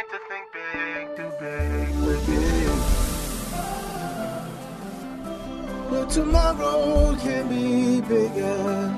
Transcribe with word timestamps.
trained 0.00 0.10
to 0.10 0.18
think 0.28 0.46
big, 0.52 1.16
too 1.16 1.30
big, 1.40 1.88
too 1.88 2.18
big. 2.26 2.68
Your 5.92 6.06
tomorrow 6.06 7.16
can 7.16 7.48
be 7.48 8.00
bigger. 8.00 8.94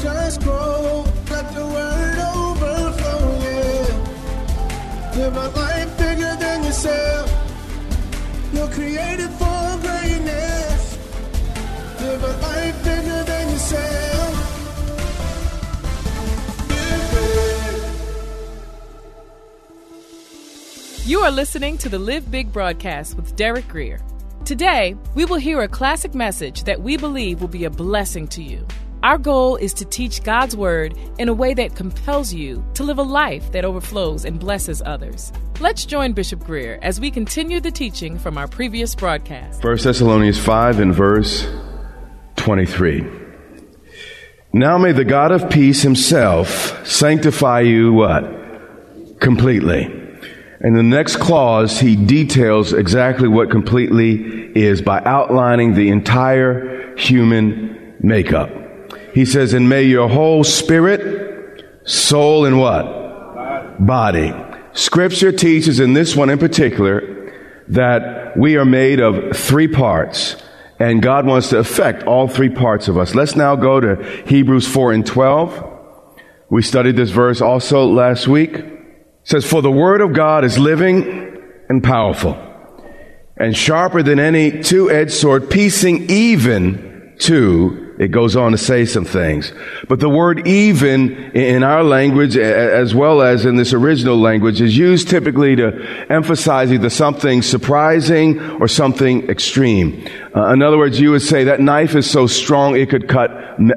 Just 0.00 0.40
grow, 0.42 1.04
let 1.30 1.54
the 1.54 1.66
word 1.66 2.18
overflow, 2.34 3.38
yeah. 3.42 3.88
Live 5.16 5.36
a 5.36 5.48
life 5.48 5.98
bigger 5.98 6.36
than 6.38 6.64
yourself. 6.64 7.30
You're 8.52 8.68
created 8.68 9.30
for 9.30 9.53
are 21.24 21.30
listening 21.30 21.78
to 21.78 21.88
the 21.88 21.98
Live 21.98 22.30
Big 22.30 22.52
broadcast 22.52 23.16
with 23.16 23.34
Derek 23.34 23.66
Grier. 23.68 23.98
Today, 24.44 24.94
we 25.14 25.24
will 25.24 25.38
hear 25.38 25.62
a 25.62 25.68
classic 25.68 26.14
message 26.14 26.64
that 26.64 26.82
we 26.82 26.98
believe 26.98 27.40
will 27.40 27.48
be 27.48 27.64
a 27.64 27.70
blessing 27.70 28.28
to 28.28 28.42
you. 28.42 28.66
Our 29.02 29.16
goal 29.16 29.56
is 29.56 29.72
to 29.74 29.86
teach 29.86 30.22
God's 30.22 30.54
Word 30.54 30.94
in 31.18 31.30
a 31.30 31.32
way 31.32 31.54
that 31.54 31.76
compels 31.76 32.34
you 32.34 32.62
to 32.74 32.82
live 32.82 32.98
a 32.98 33.02
life 33.02 33.52
that 33.52 33.64
overflows 33.64 34.26
and 34.26 34.38
blesses 34.38 34.82
others. 34.84 35.32
Let's 35.60 35.86
join 35.86 36.12
Bishop 36.12 36.44
Grier 36.44 36.78
as 36.82 37.00
we 37.00 37.10
continue 37.10 37.58
the 37.58 37.70
teaching 37.70 38.18
from 38.18 38.36
our 38.36 38.46
previous 38.46 38.94
broadcast. 38.94 39.64
1 39.64 39.78
Thessalonians 39.78 40.38
5 40.38 40.78
and 40.78 40.94
verse 40.94 41.48
23. 42.36 43.02
Now 44.52 44.76
may 44.76 44.92
the 44.92 45.06
God 45.06 45.32
of 45.32 45.48
peace 45.48 45.80
himself 45.80 46.86
sanctify 46.86 47.60
you 47.60 47.94
what? 47.94 49.20
Completely. 49.20 50.03
And 50.64 50.74
the 50.74 50.82
next 50.82 51.16
clause, 51.16 51.78
he 51.78 51.94
details 51.94 52.72
exactly 52.72 53.28
what 53.28 53.50
completely 53.50 54.14
is 54.58 54.80
by 54.80 55.02
outlining 55.04 55.74
the 55.74 55.90
entire 55.90 56.96
human 56.96 57.94
makeup. 58.00 58.50
He 59.12 59.26
says, 59.26 59.52
and 59.52 59.68
may 59.68 59.82
your 59.82 60.08
whole 60.08 60.42
spirit, 60.42 61.66
soul, 61.84 62.46
and 62.46 62.58
what? 62.58 63.86
Body. 63.86 64.32
Scripture 64.72 65.32
teaches 65.32 65.80
in 65.80 65.92
this 65.92 66.16
one 66.16 66.30
in 66.30 66.38
particular 66.38 67.30
that 67.68 68.34
we 68.34 68.56
are 68.56 68.64
made 68.64 69.00
of 69.00 69.36
three 69.36 69.68
parts 69.68 70.36
and 70.78 71.02
God 71.02 71.26
wants 71.26 71.50
to 71.50 71.58
affect 71.58 72.04
all 72.04 72.26
three 72.26 72.48
parts 72.48 72.88
of 72.88 72.96
us. 72.96 73.14
Let's 73.14 73.36
now 73.36 73.54
go 73.54 73.80
to 73.80 74.02
Hebrews 74.26 74.66
4 74.66 74.92
and 74.92 75.06
12. 75.06 75.72
We 76.48 76.62
studied 76.62 76.96
this 76.96 77.10
verse 77.10 77.42
also 77.42 77.84
last 77.84 78.26
week. 78.26 78.73
Says, 79.24 79.44
For 79.44 79.62
the 79.62 79.70
word 79.70 80.00
of 80.00 80.12
God 80.12 80.44
is 80.44 80.58
living 80.58 81.42
and 81.68 81.82
powerful 81.82 82.38
and 83.36 83.56
sharper 83.56 84.02
than 84.02 84.20
any 84.20 84.62
two-edged 84.62 85.12
sword, 85.12 85.50
piecing 85.50 86.08
even 86.10 87.14
to 87.20 87.84
it 87.98 88.08
goes 88.08 88.34
on 88.34 88.52
to 88.52 88.58
say 88.58 88.86
some 88.86 89.04
things. 89.04 89.52
But 89.88 90.00
the 90.00 90.08
word 90.08 90.48
even 90.48 91.12
in 91.32 91.62
our 91.62 91.84
language, 91.84 92.36
as 92.36 92.92
well 92.92 93.22
as 93.22 93.44
in 93.44 93.54
this 93.54 93.72
original 93.72 94.16
language, 94.16 94.60
is 94.60 94.76
used 94.76 95.08
typically 95.08 95.54
to 95.56 96.06
emphasize 96.10 96.72
either 96.72 96.90
something 96.90 97.40
surprising 97.40 98.40
or 98.60 98.66
something 98.66 99.28
extreme. 99.30 100.08
Uh, 100.34 100.52
in 100.52 100.62
other 100.62 100.76
words, 100.76 100.98
you 100.98 101.12
would 101.12 101.22
say 101.22 101.44
that 101.44 101.60
knife 101.60 101.94
is 101.94 102.10
so 102.10 102.26
strong 102.26 102.76
it 102.76 102.90
could 102.90 103.08
cut, 103.08 103.30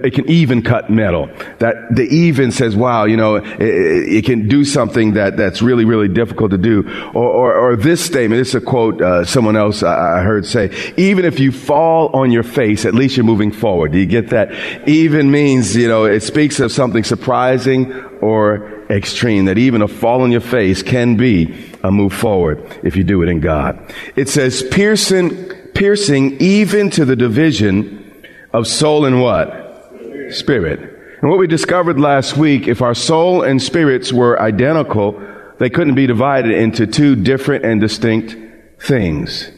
it 0.03 0.13
can 0.13 0.27
even 0.27 0.63
cut 0.63 0.89
metal. 0.89 1.29
That 1.59 1.75
the 1.95 2.03
even 2.03 2.51
says, 2.51 2.75
wow, 2.75 3.05
you 3.05 3.15
know, 3.15 3.35
it, 3.35 3.45
it 3.59 4.25
can 4.25 4.47
do 4.47 4.65
something 4.65 5.13
that, 5.13 5.37
that's 5.37 5.61
really, 5.61 5.85
really 5.85 6.07
difficult 6.07 6.51
to 6.51 6.57
do. 6.57 6.83
Or, 7.13 7.25
or, 7.29 7.53
or 7.53 7.75
this 7.75 8.03
statement, 8.03 8.39
this 8.39 8.49
is 8.49 8.55
a 8.55 8.61
quote 8.61 9.01
uh, 9.01 9.23
someone 9.23 9.55
else 9.55 9.83
I 9.83 10.21
heard 10.21 10.47
say, 10.47 10.93
even 10.97 11.25
if 11.25 11.39
you 11.39 11.51
fall 11.51 12.09
on 12.15 12.31
your 12.31 12.43
face, 12.43 12.85
at 12.85 12.95
least 12.95 13.17
you're 13.17 13.25
moving 13.25 13.51
forward. 13.51 13.91
Do 13.91 13.99
you 13.99 14.07
get 14.07 14.29
that? 14.29 14.51
Even 14.87 15.29
means, 15.29 15.75
you 15.75 15.87
know, 15.87 16.05
it 16.05 16.21
speaks 16.21 16.59
of 16.59 16.71
something 16.71 17.03
surprising 17.03 17.93
or 18.19 18.83
extreme, 18.89 19.45
that 19.45 19.57
even 19.57 19.81
a 19.81 19.87
fall 19.87 20.23
on 20.23 20.31
your 20.31 20.41
face 20.41 20.81
can 20.81 21.17
be 21.17 21.53
a 21.83 21.91
move 21.91 22.13
forward 22.13 22.63
if 22.83 22.95
you 22.95 23.03
do 23.03 23.21
it 23.21 23.29
in 23.29 23.41
God. 23.41 23.93
It 24.15 24.29
says, 24.29 24.63
piercing, 24.63 25.51
piercing 25.77 26.41
even 26.41 26.89
to 26.89 27.05
the 27.05 27.15
division 27.15 28.25
of 28.51 28.65
soul 28.65 29.05
and 29.05 29.21
what? 29.21 29.91
Spirit. 30.31 30.79
And 31.21 31.29
what 31.29 31.37
we 31.37 31.45
discovered 31.45 31.99
last 31.99 32.35
week, 32.35 32.67
if 32.67 32.81
our 32.81 32.95
soul 32.95 33.43
and 33.43 33.61
spirits 33.61 34.11
were 34.11 34.41
identical, 34.41 35.21
they 35.59 35.69
couldn't 35.69 35.93
be 35.93 36.07
divided 36.07 36.51
into 36.51 36.87
two 36.87 37.15
different 37.15 37.63
and 37.63 37.79
distinct 37.79 38.35
things. 38.81 39.51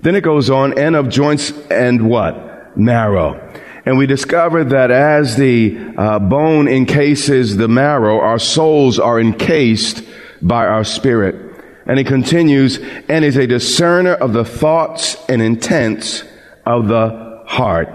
Then 0.00 0.14
it 0.14 0.20
goes 0.22 0.48
on, 0.48 0.78
and 0.78 0.94
of 0.94 1.08
joints 1.08 1.50
and 1.70 2.08
what? 2.08 2.78
Marrow. 2.78 3.40
And 3.84 3.98
we 3.98 4.06
discovered 4.06 4.70
that 4.70 4.92
as 4.92 5.36
the 5.36 5.76
uh, 5.98 6.18
bone 6.20 6.68
encases 6.68 7.56
the 7.56 7.68
marrow, 7.68 8.20
our 8.20 8.38
souls 8.38 9.00
are 9.00 9.18
encased 9.18 10.04
by 10.40 10.66
our 10.66 10.84
spirit. 10.84 11.53
And 11.86 11.98
he 11.98 12.04
continues, 12.04 12.78
and 13.08 13.24
is 13.24 13.36
a 13.36 13.46
discerner 13.46 14.14
of 14.14 14.32
the 14.32 14.44
thoughts 14.44 15.16
and 15.28 15.42
intents 15.42 16.24
of 16.64 16.88
the 16.88 17.42
heart. 17.46 17.88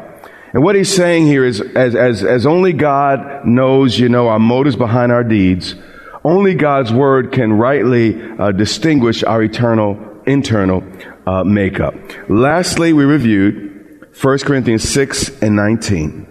And 0.54 0.64
what 0.64 0.76
he's 0.76 0.94
saying 0.94 1.28
here 1.28 1.46
is, 1.46 1.62
as, 1.62 1.96
as, 1.96 2.24
as 2.24 2.46
only 2.46 2.74
God 2.74 3.46
knows, 3.46 4.00
you 4.00 4.10
know, 4.10 4.28
our 4.28 4.40
motives 4.40 4.76
behind 4.76 5.12
our 5.12 5.24
deeds, 5.24 5.76
only 6.24 6.56
God's 6.56 6.92
word 6.92 7.32
can 7.32 7.54
rightly 7.54 8.20
uh, 8.22 8.52
distinguish 8.52 9.24
our 9.24 9.42
eternal, 9.44 10.22
internal 10.26 10.84
uh, 11.26 11.44
makeup. 11.44 11.94
Lastly, 12.28 12.94
we 12.94 13.06
reviewed 13.06 14.08
1 14.22 14.40
Corinthians 14.40 14.88
6 14.90 15.42
and 15.42 15.56
19. 15.56 16.28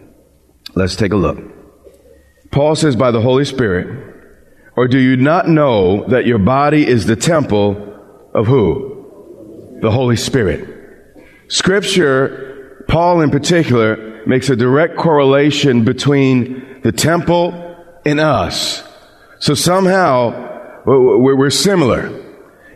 Let's 0.74 0.96
take 0.96 1.12
a 1.12 1.16
look. 1.16 1.38
Paul 2.50 2.74
says, 2.74 2.96
by 2.96 3.10
the 3.10 3.20
Holy 3.20 3.44
Spirit, 3.44 4.17
or 4.78 4.86
do 4.86 5.00
you 5.00 5.16
not 5.16 5.48
know 5.48 6.06
that 6.06 6.24
your 6.24 6.38
body 6.38 6.86
is 6.86 7.04
the 7.04 7.16
temple 7.16 7.98
of 8.32 8.46
who? 8.46 9.78
The 9.82 9.90
Holy 9.90 10.14
Spirit. 10.14 11.16
Scripture, 11.48 12.84
Paul 12.86 13.22
in 13.22 13.30
particular, 13.32 14.22
makes 14.24 14.50
a 14.50 14.54
direct 14.54 14.96
correlation 14.96 15.82
between 15.82 16.80
the 16.82 16.92
temple 16.92 17.74
and 18.06 18.20
us. 18.20 18.88
So 19.40 19.54
somehow 19.54 20.84
we're 20.86 21.50
similar. 21.50 22.06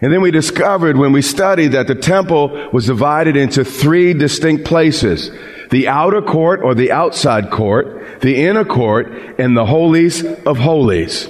And 0.00 0.12
then 0.12 0.22
we 0.22 0.32
discovered 0.32 0.96
when 0.96 1.12
we 1.12 1.22
studied 1.22 1.68
that 1.68 1.86
the 1.86 1.94
temple 1.94 2.70
was 2.72 2.86
divided 2.86 3.36
into 3.36 3.64
three 3.64 4.12
distinct 4.12 4.64
places. 4.64 5.30
The 5.70 5.86
outer 5.86 6.20
court 6.20 6.62
or 6.64 6.74
the 6.74 6.90
outside 6.90 7.52
court, 7.52 8.20
the 8.22 8.42
inner 8.42 8.64
court, 8.64 9.06
and 9.38 9.56
the 9.56 9.64
holies 9.64 10.24
of 10.24 10.58
holies. 10.58 11.28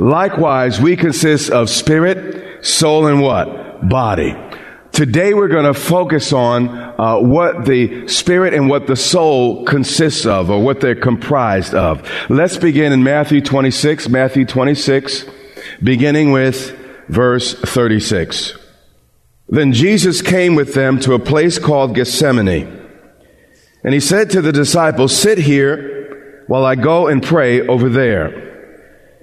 Likewise, 0.00 0.80
we 0.80 0.96
consist 0.96 1.50
of 1.50 1.68
spirit, 1.68 2.64
soul, 2.64 3.06
and 3.06 3.20
what? 3.20 3.86
Body. 3.86 4.34
Today 4.92 5.34
we're 5.34 5.48
going 5.48 5.70
to 5.70 5.78
focus 5.78 6.32
on 6.32 6.68
uh, 6.70 7.18
what 7.18 7.66
the 7.66 8.08
spirit 8.08 8.54
and 8.54 8.66
what 8.66 8.86
the 8.86 8.96
soul 8.96 9.66
consists 9.66 10.24
of 10.24 10.48
or 10.50 10.62
what 10.62 10.80
they're 10.80 10.94
comprised 10.94 11.74
of. 11.74 12.10
Let's 12.30 12.56
begin 12.56 12.92
in 12.92 13.02
Matthew 13.02 13.42
26, 13.42 14.08
Matthew 14.08 14.46
26, 14.46 15.26
beginning 15.82 16.32
with 16.32 16.76
verse 17.08 17.54
36. 17.54 18.56
Then 19.48 19.74
Jesus 19.74 20.22
came 20.22 20.54
with 20.54 20.72
them 20.72 20.98
to 21.00 21.12
a 21.12 21.18
place 21.18 21.58
called 21.58 21.94
Gethsemane. 21.94 22.88
And 23.84 23.92
he 23.92 24.00
said 24.00 24.30
to 24.30 24.40
the 24.40 24.52
disciples, 24.52 25.14
sit 25.14 25.36
here 25.36 26.44
while 26.46 26.64
I 26.64 26.74
go 26.74 27.06
and 27.06 27.22
pray 27.22 27.60
over 27.66 27.90
there. 27.90 28.49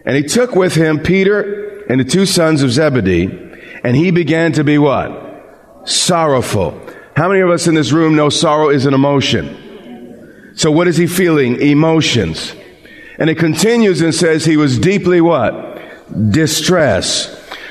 And 0.08 0.16
he 0.16 0.24
took 0.24 0.56
with 0.56 0.74
him 0.74 1.00
Peter 1.00 1.84
and 1.90 2.00
the 2.00 2.06
two 2.06 2.26
sons 2.26 2.64
of 2.64 2.72
Zebedee, 2.72 3.26
and 3.84 3.94
he 3.94 4.10
began 4.10 4.54
to 4.54 4.64
be 4.64 4.78
what? 4.78 5.84
Sorrowful. 5.84 6.82
How 7.18 7.28
many 7.28 7.42
of 7.42 7.50
us 7.50 7.68
in 7.68 7.76
this 7.76 7.92
room 7.92 8.16
know 8.16 8.30
sorrow 8.30 8.70
is 8.70 8.86
an 8.86 8.94
emotion? 8.94 10.54
So 10.56 10.72
what 10.72 10.88
is 10.88 10.96
he 10.96 11.08
feeling? 11.08 11.62
Emotions. 11.62 12.56
And 13.20 13.30
it 13.30 13.36
continues 13.36 14.00
and 14.00 14.16
says 14.16 14.46
he 14.46 14.56
was 14.56 14.80
deeply 14.80 15.20
what? 15.20 15.78
Distress. 16.32 17.28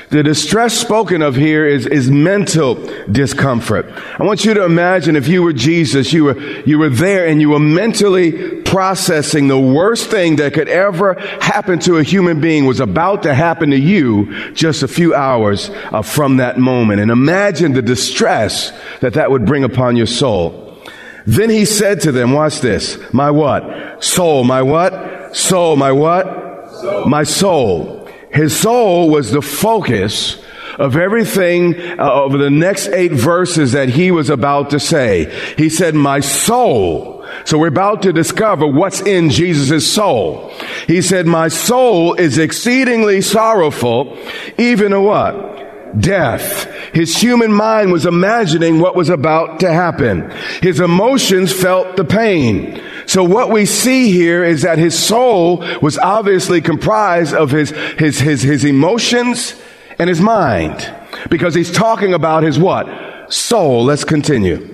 The 0.09 0.23
distress 0.23 0.73
spoken 0.73 1.21
of 1.21 1.35
here 1.35 1.67
is, 1.67 1.85
is 1.85 2.09
mental 2.09 2.75
discomfort. 3.11 3.87
I 4.17 4.23
want 4.23 4.45
you 4.45 4.53
to 4.53 4.63
imagine 4.63 5.17
if 5.17 5.27
you 5.27 5.43
were 5.43 5.51
Jesus, 5.51 6.13
you 6.13 6.23
were, 6.23 6.39
you 6.61 6.79
were 6.79 6.89
there 6.89 7.27
and 7.27 7.41
you 7.41 7.49
were 7.49 7.59
mentally 7.59 8.61
processing 8.61 9.49
the 9.49 9.59
worst 9.59 10.09
thing 10.09 10.37
that 10.37 10.53
could 10.53 10.69
ever 10.69 11.15
happen 11.41 11.79
to 11.79 11.97
a 11.97 12.03
human 12.03 12.39
being 12.39 12.65
was 12.65 12.79
about 12.79 13.23
to 13.23 13.33
happen 13.33 13.71
to 13.71 13.77
you 13.77 14.53
just 14.53 14.81
a 14.81 14.87
few 14.87 15.13
hours 15.13 15.69
uh, 15.91 16.01
from 16.01 16.37
that 16.37 16.57
moment. 16.57 17.01
And 17.01 17.11
imagine 17.11 17.73
the 17.73 17.81
distress 17.81 18.71
that 19.01 19.15
that 19.15 19.29
would 19.29 19.45
bring 19.45 19.65
upon 19.65 19.97
your 19.97 20.07
soul. 20.07 20.77
Then 21.25 21.49
he 21.49 21.65
said 21.65 21.99
to 22.01 22.13
them, 22.13 22.31
watch 22.31 22.61
this, 22.61 22.97
my 23.11 23.29
what? 23.29 24.01
Soul, 24.01 24.45
my 24.45 24.61
what? 24.61 25.35
Soul, 25.35 25.75
my 25.75 25.91
what? 25.91 27.05
My 27.05 27.23
soul. 27.23 27.96
His 28.31 28.57
soul 28.57 29.09
was 29.09 29.31
the 29.31 29.41
focus 29.41 30.43
of 30.77 30.95
everything 30.95 31.99
uh, 31.99 32.11
over 32.13 32.37
the 32.37 32.49
next 32.49 32.87
eight 32.89 33.11
verses 33.11 33.71
that 33.71 33.89
he 33.89 34.11
was 34.11 34.29
about 34.29 34.69
to 34.71 34.79
say. 34.79 35.33
He 35.57 35.69
said, 35.69 35.95
my 35.95 36.19
soul. 36.19 37.25
So 37.45 37.57
we're 37.57 37.67
about 37.67 38.03
to 38.03 38.13
discover 38.13 38.67
what's 38.67 39.01
in 39.01 39.29
Jesus' 39.29 39.91
soul. 39.91 40.51
He 40.85 41.01
said, 41.01 41.25
my 41.25 41.47
soul 41.47 42.13
is 42.13 42.37
exceedingly 42.37 43.21
sorrowful, 43.21 44.17
even 44.57 44.93
a 44.93 45.01
what? 45.01 45.57
death. 45.99 46.65
His 46.93 47.15
human 47.15 47.51
mind 47.51 47.91
was 47.91 48.05
imagining 48.05 48.79
what 48.79 48.95
was 48.95 49.09
about 49.09 49.61
to 49.61 49.71
happen. 49.71 50.29
His 50.61 50.79
emotions 50.79 51.53
felt 51.53 51.95
the 51.95 52.05
pain. 52.05 52.81
So 53.07 53.23
what 53.23 53.49
we 53.49 53.65
see 53.65 54.11
here 54.11 54.43
is 54.43 54.61
that 54.63 54.77
his 54.77 54.97
soul 54.97 55.57
was 55.81 55.97
obviously 55.97 56.61
comprised 56.61 57.33
of 57.33 57.51
his, 57.51 57.71
his, 57.97 58.19
his, 58.19 58.41
his 58.41 58.65
emotions 58.65 59.55
and 59.97 60.09
his 60.09 60.21
mind. 60.21 60.93
Because 61.29 61.55
he's 61.55 61.71
talking 61.71 62.13
about 62.13 62.43
his 62.43 62.59
what? 62.59 63.33
Soul. 63.33 63.85
Let's 63.85 64.03
continue. 64.03 64.73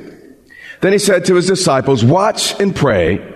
Then 0.81 0.91
he 0.91 0.99
said 0.99 1.25
to 1.25 1.35
his 1.35 1.47
disciples, 1.47 2.03
watch 2.03 2.59
and 2.59 2.75
pray 2.75 3.29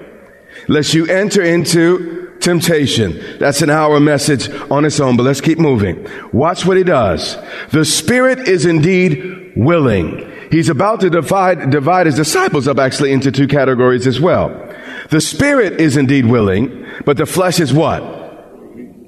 lest 0.67 0.94
you 0.94 1.05
enter 1.05 1.43
into 1.43 2.35
temptation. 2.39 3.38
That's 3.39 3.61
an 3.61 3.69
hour 3.69 4.00
message 4.00 4.50
on 4.71 4.83
its 4.83 5.00
own, 5.00 5.15
but 5.15 5.23
let's 5.23 5.41
keep 5.41 5.59
moving. 5.59 6.07
Watch 6.33 6.65
what 6.65 6.77
he 6.77 6.83
does. 6.83 7.38
The 7.71 7.85
spirit 7.85 8.47
is 8.47 8.65
indeed 8.65 9.53
willing. 9.55 10.31
He's 10.51 10.69
about 10.69 11.01
to 11.01 11.09
divide, 11.09 11.69
divide 11.69 12.05
his 12.05 12.15
disciples 12.15 12.67
up 12.67 12.79
actually 12.79 13.11
into 13.11 13.31
two 13.31 13.47
categories 13.47 14.07
as 14.07 14.19
well. 14.19 14.66
The 15.09 15.21
spirit 15.21 15.80
is 15.80 15.98
indeed 15.98 16.25
willing, 16.25 16.86
but 17.06 17.18
the 17.18 17.25
flesh 17.25 17.59
is 17.59 17.74
what? 17.74 18.01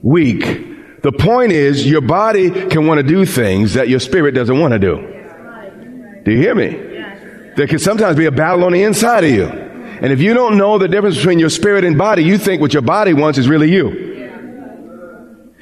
Weak. 0.03 1.01
The 1.01 1.11
point 1.11 1.51
is 1.51 1.85
your 1.85 2.01
body 2.01 2.49
can 2.67 2.85
want 2.87 2.99
to 2.99 3.03
do 3.03 3.25
things 3.25 3.73
that 3.73 3.89
your 3.89 3.99
spirit 3.99 4.33
doesn't 4.33 4.59
want 4.59 4.73
to 4.73 4.79
do. 4.79 4.95
Do 6.23 6.31
you 6.31 6.37
hear 6.37 6.55
me? 6.55 6.69
There 7.55 7.67
can 7.67 7.79
sometimes 7.79 8.17
be 8.17 8.25
a 8.25 8.31
battle 8.31 8.63
on 8.63 8.71
the 8.71 8.83
inside 8.83 9.23
of 9.23 9.31
you. 9.31 9.47
And 9.47 10.13
if 10.13 10.19
you 10.21 10.33
don't 10.33 10.57
know 10.57 10.77
the 10.77 10.87
difference 10.87 11.17
between 11.17 11.39
your 11.39 11.49
spirit 11.49 11.83
and 11.83 11.97
body, 11.97 12.23
you 12.23 12.37
think 12.37 12.61
what 12.61 12.73
your 12.73 12.81
body 12.81 13.13
wants 13.13 13.37
is 13.37 13.49
really 13.49 13.69
you. 13.69 14.09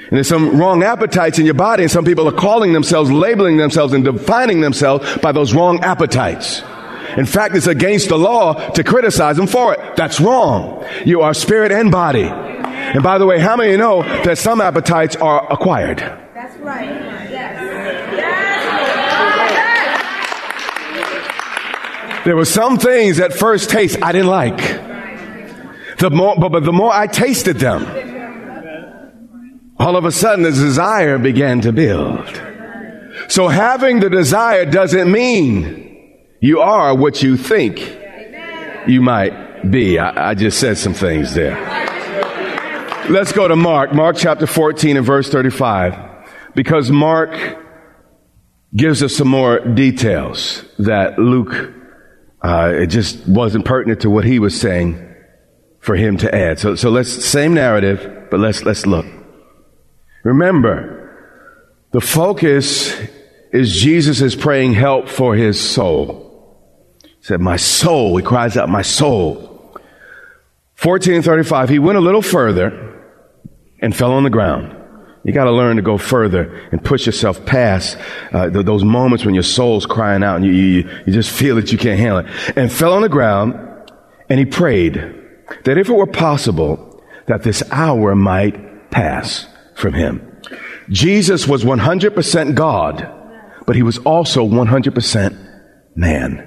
And 0.09 0.15
there's 0.15 0.27
some 0.27 0.57
wrong 0.57 0.83
appetites 0.83 1.37
in 1.37 1.45
your 1.45 1.55
body, 1.55 1.83
and 1.83 1.91
some 1.91 2.05
people 2.05 2.27
are 2.29 2.39
calling 2.39 2.71
themselves, 2.71 3.11
labeling 3.11 3.57
themselves, 3.57 3.93
and 3.93 4.05
defining 4.05 4.61
themselves 4.61 5.17
by 5.17 5.31
those 5.31 5.53
wrong 5.53 5.83
appetites. 5.83 6.61
In 7.17 7.25
fact, 7.25 7.55
it's 7.55 7.65
against 7.65 8.09
the 8.09 8.17
law 8.17 8.53
to 8.53 8.83
criticize 8.83 9.37
them 9.37 9.47
for 9.47 9.73
it. 9.73 9.95
That's 9.95 10.21
wrong. 10.21 10.85
You 11.03 11.21
are 11.21 11.33
spirit 11.33 11.71
and 11.71 11.91
body. 11.91 12.25
And 12.25 13.01
by 13.01 13.17
the 13.17 13.25
way, 13.25 13.39
how 13.39 13.55
many 13.55 13.75
know 13.75 14.03
that 14.03 14.37
some 14.37 14.61
appetites 14.61 15.15
are 15.15 15.51
acquired? 15.51 15.97
That's 15.97 16.55
right. 16.57 16.85
Yes. 16.85 17.77
There 22.23 22.35
were 22.35 22.45
some 22.45 22.77
things 22.77 23.19
at 23.19 23.33
first 23.33 23.69
taste 23.69 23.97
I 24.01 24.11
didn't 24.11 24.27
like. 24.27 24.57
The 25.97 26.11
more, 26.11 26.35
but, 26.37 26.49
but 26.49 26.63
the 26.65 26.73
more 26.73 26.93
I 26.93 27.07
tasted 27.07 27.57
them, 27.57 27.85
all 29.79 29.95
of 29.95 30.05
a 30.05 30.11
sudden 30.11 30.43
the 30.43 30.51
desire 30.51 31.17
began 31.17 31.61
to 31.61 31.71
build. 31.71 32.27
So 33.27 33.47
having 33.47 34.01
the 34.01 34.09
desire 34.09 34.65
doesn't 34.65 35.11
mean 35.11 35.86
you 36.39 36.59
are 36.59 36.95
what 36.95 37.21
you 37.23 37.37
think 37.37 37.79
you 38.87 39.01
might 39.01 39.69
be. 39.69 39.99
I, 39.99 40.29
I 40.29 40.33
just 40.33 40.59
said 40.59 40.77
some 40.77 40.93
things 40.93 41.33
there. 41.33 41.55
Let's 43.09 43.31
go 43.31 43.47
to 43.47 43.55
Mark, 43.55 43.93
Mark 43.93 44.17
chapter 44.17 44.45
14 44.45 44.97
and 44.97 45.05
verse 45.05 45.29
35, 45.29 45.97
because 46.55 46.91
Mark 46.91 47.63
gives 48.75 49.01
us 49.01 49.15
some 49.15 49.29
more 49.29 49.59
details 49.59 50.65
that 50.77 51.17
Luke 51.17 51.73
uh, 52.41 52.71
it 52.73 52.87
just 52.87 53.27
wasn't 53.27 53.65
pertinent 53.65 54.01
to 54.01 54.09
what 54.09 54.23
he 54.23 54.39
was 54.39 54.59
saying 54.59 55.03
for 55.79 55.95
him 55.95 56.17
to 56.17 56.33
add. 56.33 56.59
So, 56.59 56.75
so 56.75 56.89
let's, 56.89 57.09
same 57.25 57.53
narrative, 57.53 58.27
but 58.29 58.39
let's, 58.39 58.63
let's 58.63 58.85
look. 58.85 59.05
Remember, 60.23 61.83
the 61.91 62.01
focus 62.01 62.93
is 63.51 63.73
Jesus 63.75 64.21
is 64.21 64.35
praying 64.35 64.73
help 64.73 65.09
for 65.09 65.35
his 65.35 65.59
soul. 65.59 66.26
Said, 67.27 67.41
my 67.41 67.57
soul, 67.57 68.15
he 68.15 68.23
cries 68.23 68.55
out, 68.55 68.69
my 68.69 68.83
soul. 68.83 69.33
1435, 70.81 71.67
he 71.67 71.77
went 71.77 71.97
a 71.97 72.01
little 72.01 72.21
further 72.21 73.03
and 73.81 73.93
fell 73.93 74.13
on 74.13 74.23
the 74.23 74.29
ground. 74.29 74.73
You 75.25 75.33
got 75.33 75.43
to 75.43 75.51
learn 75.51 75.75
to 75.75 75.81
go 75.81 75.97
further 75.97 76.69
and 76.71 76.81
push 76.81 77.05
yourself 77.05 77.45
past 77.45 77.97
uh, 78.31 78.49
th- 78.49 78.65
those 78.65 78.85
moments 78.85 79.25
when 79.25 79.33
your 79.33 79.43
soul's 79.43 79.85
crying 79.85 80.23
out 80.23 80.37
and 80.37 80.45
you, 80.45 80.53
you, 80.53 80.89
you 81.05 81.11
just 81.11 81.29
feel 81.29 81.57
that 81.57 81.69
you 81.69 81.77
can't 81.77 81.99
handle 81.99 82.19
it. 82.19 82.27
And 82.55 82.71
fell 82.71 82.93
on 82.93 83.01
the 83.01 83.09
ground 83.09 83.55
and 84.29 84.39
he 84.39 84.45
prayed 84.45 84.93
that 85.65 85.77
if 85.77 85.89
it 85.89 85.93
were 85.93 86.07
possible, 86.07 87.03
that 87.25 87.43
this 87.43 87.61
hour 87.71 88.15
might 88.15 88.89
pass 88.89 89.45
from 89.75 89.91
him. 89.91 90.39
Jesus 90.87 91.45
was 91.45 91.65
100% 91.65 92.55
God, 92.55 93.05
but 93.65 93.75
he 93.75 93.83
was 93.83 93.97
also 93.97 94.47
100% 94.47 95.93
man. 95.93 96.46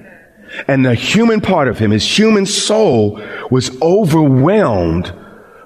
And 0.67 0.85
the 0.85 0.95
human 0.95 1.41
part 1.41 1.69
of 1.69 1.79
him, 1.79 1.91
his 1.91 2.19
human 2.19 2.47
soul, 2.47 3.21
was 3.51 3.81
overwhelmed 3.81 5.15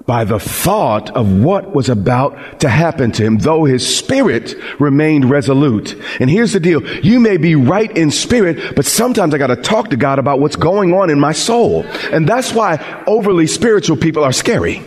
by 0.05 0.23
the 0.23 0.39
thought 0.39 1.09
of 1.15 1.41
what 1.41 1.73
was 1.73 1.89
about 1.89 2.59
to 2.59 2.69
happen 2.69 3.11
to 3.11 3.23
him, 3.23 3.39
though 3.39 3.65
his 3.65 3.97
spirit 3.97 4.53
remained 4.79 5.29
resolute. 5.29 5.95
And 6.19 6.29
here's 6.29 6.53
the 6.53 6.59
deal. 6.59 6.83
You 6.99 7.19
may 7.19 7.37
be 7.37 7.55
right 7.55 7.95
in 7.97 8.11
spirit, 8.11 8.75
but 8.75 8.85
sometimes 8.85 9.33
I 9.33 9.39
gotta 9.39 9.55
talk 9.55 9.89
to 9.89 9.97
God 9.97 10.19
about 10.19 10.39
what's 10.39 10.55
going 10.55 10.93
on 10.93 11.09
in 11.09 11.19
my 11.19 11.31
soul. 11.31 11.83
And 12.11 12.29
that's 12.29 12.53
why 12.53 13.03
overly 13.07 13.47
spiritual 13.47 13.97
people 13.97 14.23
are 14.23 14.33
scary. 14.33 14.83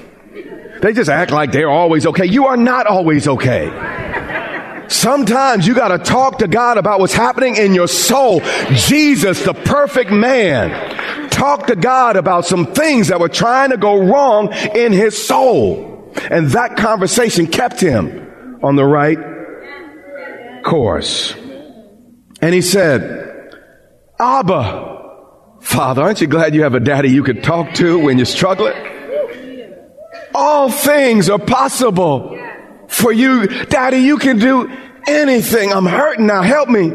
They 0.80 0.92
just 0.92 1.10
act 1.10 1.32
like 1.32 1.50
they're 1.50 1.70
always 1.70 2.06
okay. 2.06 2.26
You 2.26 2.46
are 2.46 2.56
not 2.56 2.86
always 2.86 3.26
okay. 3.26 3.66
Sometimes 4.88 5.66
you 5.66 5.74
got 5.74 5.88
to 5.88 5.98
talk 5.98 6.38
to 6.38 6.48
God 6.48 6.78
about 6.78 7.00
what's 7.00 7.14
happening 7.14 7.56
in 7.56 7.74
your 7.74 7.88
soul. 7.88 8.40
Jesus, 8.72 9.42
the 9.44 9.54
perfect 9.54 10.10
man, 10.10 11.30
talked 11.30 11.68
to 11.68 11.76
God 11.76 12.16
about 12.16 12.46
some 12.46 12.66
things 12.66 13.08
that 13.08 13.20
were 13.20 13.28
trying 13.28 13.70
to 13.70 13.76
go 13.76 13.98
wrong 13.98 14.52
in 14.74 14.92
his 14.92 15.16
soul. 15.16 16.12
And 16.30 16.48
that 16.48 16.76
conversation 16.76 17.46
kept 17.46 17.80
him 17.80 18.58
on 18.62 18.76
the 18.76 18.84
right 18.84 19.18
course. 20.64 21.34
And 22.40 22.54
he 22.54 22.62
said, 22.62 23.54
Abba, 24.18 24.96
Father, 25.60 26.02
aren't 26.02 26.20
you 26.20 26.26
glad 26.26 26.54
you 26.54 26.62
have 26.62 26.74
a 26.74 26.80
daddy 26.80 27.10
you 27.10 27.22
could 27.22 27.42
talk 27.42 27.74
to 27.74 27.98
when 27.98 28.18
you're 28.18 28.26
struggling? 28.26 28.74
All 30.34 30.70
things 30.70 31.30
are 31.30 31.38
possible 31.38 32.38
for 32.88 33.12
you. 33.12 33.46
Daddy, 33.66 33.98
you 33.98 34.18
can 34.18 34.38
do 34.38 34.70
anything. 35.08 35.72
I'm 35.72 35.86
hurting 35.86 36.26
now. 36.26 36.42
Help 36.42 36.68
me. 36.68 36.90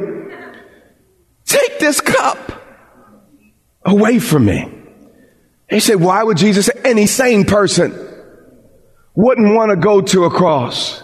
Take 1.46 1.80
this 1.80 2.02
cup 2.02 2.52
away 3.86 4.20
from 4.20 4.46
me. 4.46 4.72
He 5.70 5.80
said, 5.80 5.96
why 5.96 6.24
would 6.24 6.38
Jesus, 6.38 6.70
any 6.84 7.06
sane 7.06 7.46
person 7.46 7.94
wouldn't 9.16 9.56
want 9.56 9.72
to 9.72 9.76
go 9.76 10.02
to 10.02 10.26
a 10.26 10.30
cross? 10.30 11.04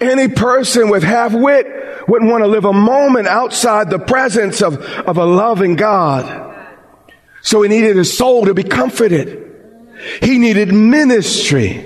Any 0.00 0.28
person 0.28 0.90
with 0.90 1.02
half 1.02 1.32
wit 1.32 1.66
wouldn't 2.08 2.30
want 2.30 2.42
to 2.42 2.48
live 2.48 2.64
a 2.64 2.72
moment 2.72 3.26
outside 3.26 3.90
the 3.90 3.98
presence 3.98 4.62
of, 4.62 4.80
of 4.80 5.16
a 5.16 5.24
loving 5.24 5.76
God. 5.76 6.54
So 7.42 7.62
he 7.62 7.68
needed 7.68 7.96
his 7.96 8.16
soul 8.16 8.46
to 8.46 8.54
be 8.54 8.62
comforted. 8.62 9.42
He 10.22 10.38
needed 10.38 10.72
ministry. 10.72 11.76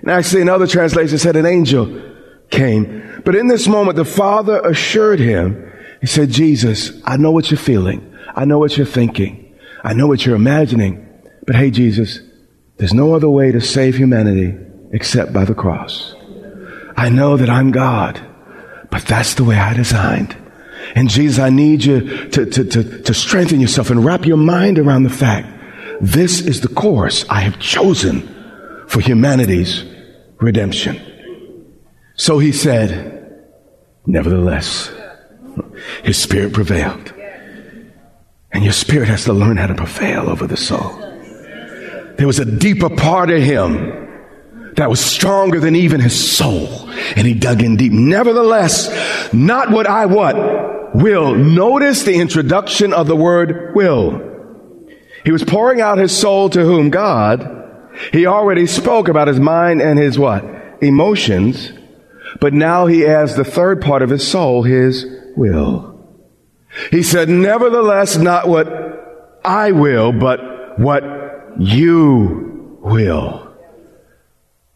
And 0.00 0.10
actually, 0.10 0.42
in 0.42 0.48
other 0.48 0.66
translations, 0.66 1.22
said 1.22 1.36
an 1.36 1.46
angel 1.46 2.02
came. 2.50 3.02
But 3.24 3.34
in 3.34 3.46
this 3.46 3.68
moment, 3.68 3.96
the 3.96 4.04
Father 4.04 4.60
assured 4.60 5.20
him, 5.20 5.70
He 6.00 6.06
said, 6.06 6.30
Jesus, 6.30 6.92
I 7.04 7.16
know 7.16 7.30
what 7.30 7.50
you're 7.50 7.58
feeling. 7.58 8.16
I 8.34 8.44
know 8.44 8.58
what 8.58 8.76
you're 8.76 8.86
thinking. 8.86 9.54
I 9.84 9.92
know 9.92 10.06
what 10.06 10.24
you're 10.24 10.36
imagining. 10.36 11.08
But 11.46 11.56
hey, 11.56 11.70
Jesus, 11.70 12.20
there's 12.76 12.94
no 12.94 13.14
other 13.14 13.28
way 13.28 13.52
to 13.52 13.60
save 13.60 13.96
humanity 13.96 14.56
except 14.92 15.32
by 15.32 15.44
the 15.44 15.54
cross. 15.54 16.14
I 16.96 17.08
know 17.08 17.36
that 17.36 17.50
I'm 17.50 17.70
God, 17.70 18.20
but 18.90 19.02
that's 19.02 19.34
the 19.34 19.44
way 19.44 19.56
I 19.56 19.74
designed. 19.74 20.36
And 20.94 21.08
Jesus, 21.08 21.38
I 21.38 21.50
need 21.50 21.84
you 21.84 22.28
to, 22.30 22.46
to, 22.46 22.64
to, 22.64 23.02
to 23.02 23.14
strengthen 23.14 23.60
yourself 23.60 23.90
and 23.90 24.04
wrap 24.04 24.26
your 24.26 24.36
mind 24.36 24.78
around 24.78 25.04
the 25.04 25.10
fact 25.10 25.48
this 26.00 26.40
is 26.40 26.60
the 26.60 26.68
course 26.68 27.24
I 27.30 27.40
have 27.40 27.60
chosen 27.60 28.28
for 28.88 29.00
humanity's 29.00 29.84
redemption. 30.40 31.00
So 32.14 32.38
he 32.38 32.52
said, 32.52 33.42
nevertheless, 34.06 34.92
his 36.02 36.18
spirit 36.18 36.52
prevailed. 36.52 37.12
And 38.52 38.64
your 38.64 38.72
spirit 38.72 39.08
has 39.08 39.24
to 39.24 39.32
learn 39.32 39.56
how 39.56 39.66
to 39.66 39.74
prevail 39.74 40.28
over 40.28 40.46
the 40.46 40.56
soul. 40.56 40.98
There 42.16 42.26
was 42.26 42.38
a 42.38 42.44
deeper 42.44 42.90
part 42.90 43.30
of 43.30 43.42
him 43.42 44.02
that 44.76 44.90
was 44.90 45.00
stronger 45.00 45.60
than 45.60 45.74
even 45.74 46.00
his 46.00 46.36
soul. 46.36 46.68
And 47.16 47.26
he 47.26 47.34
dug 47.34 47.62
in 47.62 47.76
deep. 47.76 47.92
Nevertheless, 47.92 49.32
not 49.32 49.70
what 49.70 49.86
I 49.86 50.06
what 50.06 50.94
will. 50.94 51.34
Notice 51.34 52.02
the 52.02 52.14
introduction 52.14 52.92
of 52.92 53.06
the 53.06 53.16
word 53.16 53.74
will. 53.74 54.30
He 55.24 55.32
was 55.32 55.44
pouring 55.44 55.80
out 55.80 55.98
his 55.98 56.16
soul 56.16 56.50
to 56.50 56.64
whom? 56.64 56.90
God. 56.90 57.90
He 58.12 58.26
already 58.26 58.66
spoke 58.66 59.08
about 59.08 59.28
his 59.28 59.40
mind 59.40 59.80
and 59.80 59.98
his 59.98 60.18
what? 60.18 60.44
Emotions. 60.82 61.72
But 62.40 62.52
now 62.54 62.86
he 62.86 63.06
adds 63.06 63.36
the 63.36 63.44
third 63.44 63.80
part 63.80 64.02
of 64.02 64.10
his 64.10 64.26
soul, 64.26 64.62
his 64.62 65.06
will. 65.36 65.92
He 66.90 67.02
said, 67.02 67.28
nevertheless, 67.28 68.16
not 68.16 68.48
what 68.48 68.68
I 69.44 69.72
will, 69.72 70.12
but 70.12 70.78
what 70.78 71.04
you 71.58 72.78
will. 72.80 73.54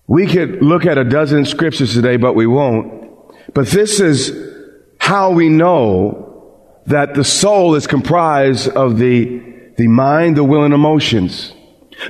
We 0.06 0.26
could 0.26 0.62
look 0.62 0.86
at 0.86 0.98
a 0.98 1.04
dozen 1.04 1.46
scriptures 1.46 1.94
today, 1.94 2.16
but 2.16 2.34
we 2.34 2.46
won't. 2.46 3.32
But 3.54 3.68
this 3.68 4.00
is 4.00 4.54
how 4.98 5.30
we 5.30 5.48
know 5.48 6.22
that 6.86 7.14
the 7.14 7.24
soul 7.24 7.74
is 7.74 7.86
comprised 7.86 8.68
of 8.68 8.98
the, 8.98 9.42
the 9.76 9.88
mind, 9.88 10.36
the 10.36 10.44
will, 10.44 10.64
and 10.64 10.74
emotions. 10.74 11.52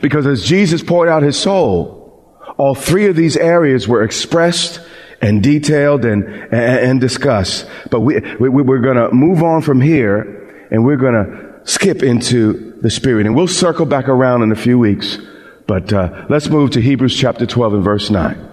Because 0.03 0.27
as 0.27 0.45
Jesus 0.45 0.83
poured 0.83 1.09
out 1.09 1.23
his 1.23 1.39
soul, 1.39 2.35
all 2.59 2.75
three 2.75 3.07
of 3.07 3.17
these 3.17 3.37
areas 3.37 3.87
were 3.87 4.03
expressed 4.03 4.81
and 5.21 5.43
detailed 5.43 6.05
and, 6.05 6.25
and, 6.25 6.53
and 6.53 7.01
discussed. 7.01 7.67
But 7.91 8.01
we, 8.01 8.21
we, 8.39 8.49
we're 8.49 8.81
going 8.81 8.97
to 8.97 9.11
move 9.13 9.43
on 9.43 9.63
from 9.63 9.81
here 9.81 10.69
and 10.71 10.85
we're 10.85 10.97
going 10.97 11.15
to 11.15 11.61
skip 11.65 12.03
into 12.03 12.73
the 12.81 12.91
Spirit. 12.91 13.27
And 13.27 13.35
we'll 13.35 13.49
circle 13.49 13.87
back 13.87 14.09
around 14.09 14.43
in 14.43 14.53
a 14.53 14.57
few 14.57 14.79
weeks. 14.79 15.19
But 15.67 15.93
uh, 15.93 16.27
let's 16.29 16.49
move 16.49 16.71
to 16.73 16.81
Hebrews 16.81 17.17
chapter 17.17 17.47
12 17.47 17.75
and 17.75 17.85
verse 17.85 18.11
9. 18.11 18.51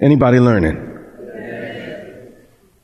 Anybody 0.00 0.40
learning? 0.40 0.92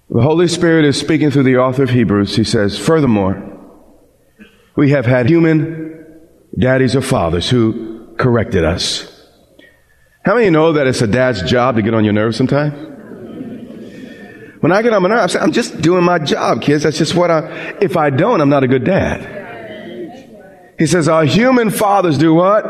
The 0.08 0.22
Holy 0.22 0.48
Spirit 0.48 0.84
is 0.84 0.98
speaking 0.98 1.30
through 1.30 1.44
the 1.44 1.58
author 1.58 1.84
of 1.84 1.90
Hebrews. 1.90 2.34
He 2.34 2.42
says, 2.42 2.76
Furthermore, 2.76 3.46
we 4.74 4.90
have 4.90 5.06
had 5.06 5.28
human 5.28 6.20
daddies 6.58 6.96
or 6.96 7.00
fathers 7.00 7.48
who 7.48 8.14
corrected 8.16 8.64
us. 8.64 9.09
How 10.22 10.34
many 10.34 10.50
know 10.50 10.72
that 10.74 10.86
it's 10.86 11.00
a 11.00 11.06
dad's 11.06 11.42
job 11.42 11.76
to 11.76 11.82
get 11.82 11.94
on 11.94 12.04
your 12.04 12.12
nerves 12.12 12.36
sometimes? 12.36 12.74
When 14.60 14.72
I 14.72 14.82
get 14.82 14.92
on 14.92 15.02
my 15.02 15.08
nerves, 15.08 15.34
I'm 15.34 15.52
just 15.52 15.80
doing 15.80 16.04
my 16.04 16.18
job, 16.18 16.60
kids. 16.60 16.82
That's 16.82 16.98
just 16.98 17.14
what 17.14 17.30
I, 17.30 17.76
if 17.80 17.96
I 17.96 18.10
don't, 18.10 18.42
I'm 18.42 18.50
not 18.50 18.62
a 18.62 18.68
good 18.68 18.84
dad. 18.84 19.38
He 20.78 20.86
says, 20.86 21.08
our 21.08 21.24
human 21.24 21.70
fathers 21.70 22.18
do 22.18 22.34
what? 22.34 22.64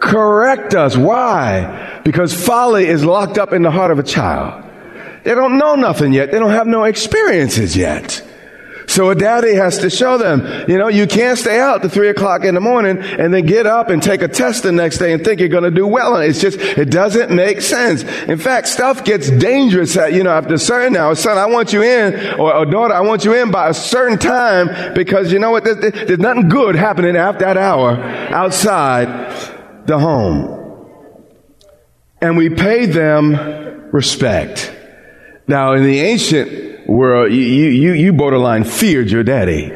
Correct 0.00 0.74
us. 0.74 0.96
Why? 0.96 2.00
Because 2.04 2.32
folly 2.32 2.86
is 2.86 3.04
locked 3.04 3.38
up 3.38 3.52
in 3.52 3.62
the 3.62 3.70
heart 3.70 3.90
of 3.90 3.98
a 3.98 4.02
child. 4.04 4.62
They 5.24 5.34
don't 5.34 5.58
know 5.58 5.74
nothing 5.74 6.12
yet. 6.12 6.30
They 6.30 6.38
don't 6.38 6.50
have 6.50 6.66
no 6.66 6.84
experiences 6.84 7.76
yet. 7.76 8.23
So 8.94 9.10
a 9.10 9.16
daddy 9.16 9.54
has 9.54 9.78
to 9.78 9.90
show 9.90 10.18
them, 10.18 10.46
you 10.68 10.78
know, 10.78 10.86
you 10.86 11.08
can't 11.08 11.36
stay 11.36 11.58
out 11.58 11.82
to 11.82 11.88
three 11.88 12.10
o'clock 12.10 12.44
in 12.44 12.54
the 12.54 12.60
morning 12.60 12.98
and 12.98 13.34
then 13.34 13.44
get 13.44 13.66
up 13.66 13.88
and 13.88 14.00
take 14.00 14.22
a 14.22 14.28
test 14.28 14.62
the 14.62 14.70
next 14.70 14.98
day 14.98 15.12
and 15.12 15.24
think 15.24 15.40
you're 15.40 15.48
going 15.48 15.64
to 15.64 15.72
do 15.72 15.84
well. 15.84 16.14
It's 16.18 16.40
just, 16.40 16.60
it 16.60 16.92
doesn't 16.92 17.34
make 17.34 17.60
sense. 17.60 18.04
In 18.04 18.38
fact, 18.38 18.68
stuff 18.68 19.04
gets 19.04 19.30
dangerous 19.30 19.96
at, 19.96 20.12
you 20.12 20.22
know, 20.22 20.30
after 20.30 20.54
a 20.54 20.58
certain 20.58 20.96
hour. 20.96 21.16
Son, 21.16 21.36
I 21.36 21.46
want 21.46 21.72
you 21.72 21.82
in, 21.82 22.38
or, 22.38 22.54
or 22.54 22.66
daughter, 22.66 22.94
I 22.94 23.00
want 23.00 23.24
you 23.24 23.34
in 23.34 23.50
by 23.50 23.68
a 23.68 23.74
certain 23.74 24.16
time 24.16 24.94
because 24.94 25.32
you 25.32 25.40
know 25.40 25.50
what? 25.50 25.64
There's 25.64 26.20
nothing 26.20 26.48
good 26.48 26.76
happening 26.76 27.16
after 27.16 27.46
that 27.46 27.56
hour 27.56 28.00
outside 28.00 29.88
the 29.88 29.98
home. 29.98 30.86
And 32.20 32.36
we 32.36 32.48
pay 32.48 32.86
them 32.86 33.90
respect. 33.90 34.72
Now, 35.48 35.72
in 35.72 35.82
the 35.82 35.98
ancient 35.98 36.73
where 36.86 37.26
you, 37.28 37.40
you, 37.40 37.92
you 37.92 38.12
borderline 38.12 38.64
feared 38.64 39.10
your 39.10 39.24
daddy. 39.24 39.68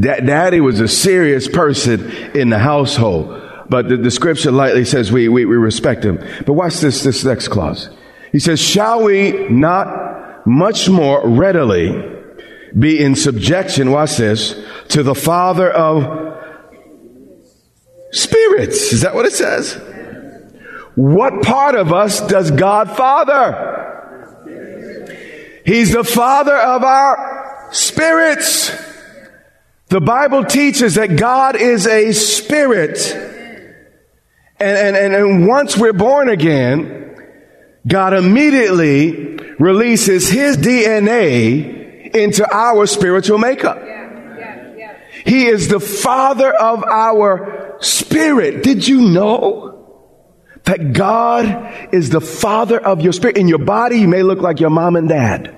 Da- 0.00 0.20
daddy 0.20 0.60
was 0.60 0.80
a 0.80 0.88
serious 0.88 1.46
person 1.48 2.10
in 2.36 2.48
the 2.50 2.58
household. 2.58 3.42
But 3.68 3.88
the, 3.88 3.96
the 3.96 4.10
scripture 4.10 4.50
lightly 4.50 4.84
says 4.84 5.12
we, 5.12 5.28
we, 5.28 5.44
we 5.44 5.56
respect 5.56 6.04
him. 6.04 6.16
But 6.46 6.54
watch 6.54 6.80
this, 6.80 7.02
this 7.02 7.24
next 7.24 7.48
clause. 7.48 7.90
He 8.32 8.38
says, 8.38 8.60
shall 8.60 9.04
we 9.04 9.48
not 9.48 10.46
much 10.46 10.88
more 10.88 11.26
readily 11.28 12.16
be 12.78 13.02
in 13.02 13.14
subjection, 13.14 13.90
watch 13.90 14.16
this, 14.16 14.58
to 14.88 15.02
the 15.02 15.14
Father 15.14 15.70
of 15.70 16.36
spirits? 18.10 18.92
Is 18.92 19.02
that 19.02 19.14
what 19.14 19.26
it 19.26 19.32
says? 19.32 19.74
What 20.94 21.42
part 21.42 21.74
of 21.74 21.92
us 21.92 22.20
does 22.26 22.50
God 22.50 22.90
father? 22.96 23.77
He's 25.68 25.92
the 25.92 26.02
father 26.02 26.56
of 26.56 26.82
our 26.82 27.68
spirits. 27.72 28.72
The 29.88 30.00
Bible 30.00 30.46
teaches 30.46 30.94
that 30.94 31.16
God 31.16 31.56
is 31.56 31.86
a 31.86 32.12
spirit. 32.12 32.96
And, 34.58 34.96
and, 34.96 35.14
and 35.14 35.46
once 35.46 35.76
we're 35.76 35.92
born 35.92 36.30
again, 36.30 37.20
God 37.86 38.14
immediately 38.14 39.36
releases 39.58 40.30
his 40.30 40.56
DNA 40.56 42.14
into 42.16 42.50
our 42.50 42.86
spiritual 42.86 43.36
makeup. 43.36 43.78
He 45.26 45.48
is 45.48 45.68
the 45.68 45.80
father 45.80 46.50
of 46.50 46.82
our 46.82 47.76
spirit. 47.80 48.62
Did 48.62 48.88
you 48.88 49.02
know 49.02 50.14
that 50.64 50.94
God 50.94 51.92
is 51.92 52.08
the 52.08 52.22
father 52.22 52.80
of 52.80 53.02
your 53.02 53.12
spirit? 53.12 53.36
In 53.36 53.48
your 53.48 53.58
body, 53.58 53.98
you 53.98 54.08
may 54.08 54.22
look 54.22 54.38
like 54.38 54.60
your 54.60 54.70
mom 54.70 54.96
and 54.96 55.10
dad. 55.10 55.56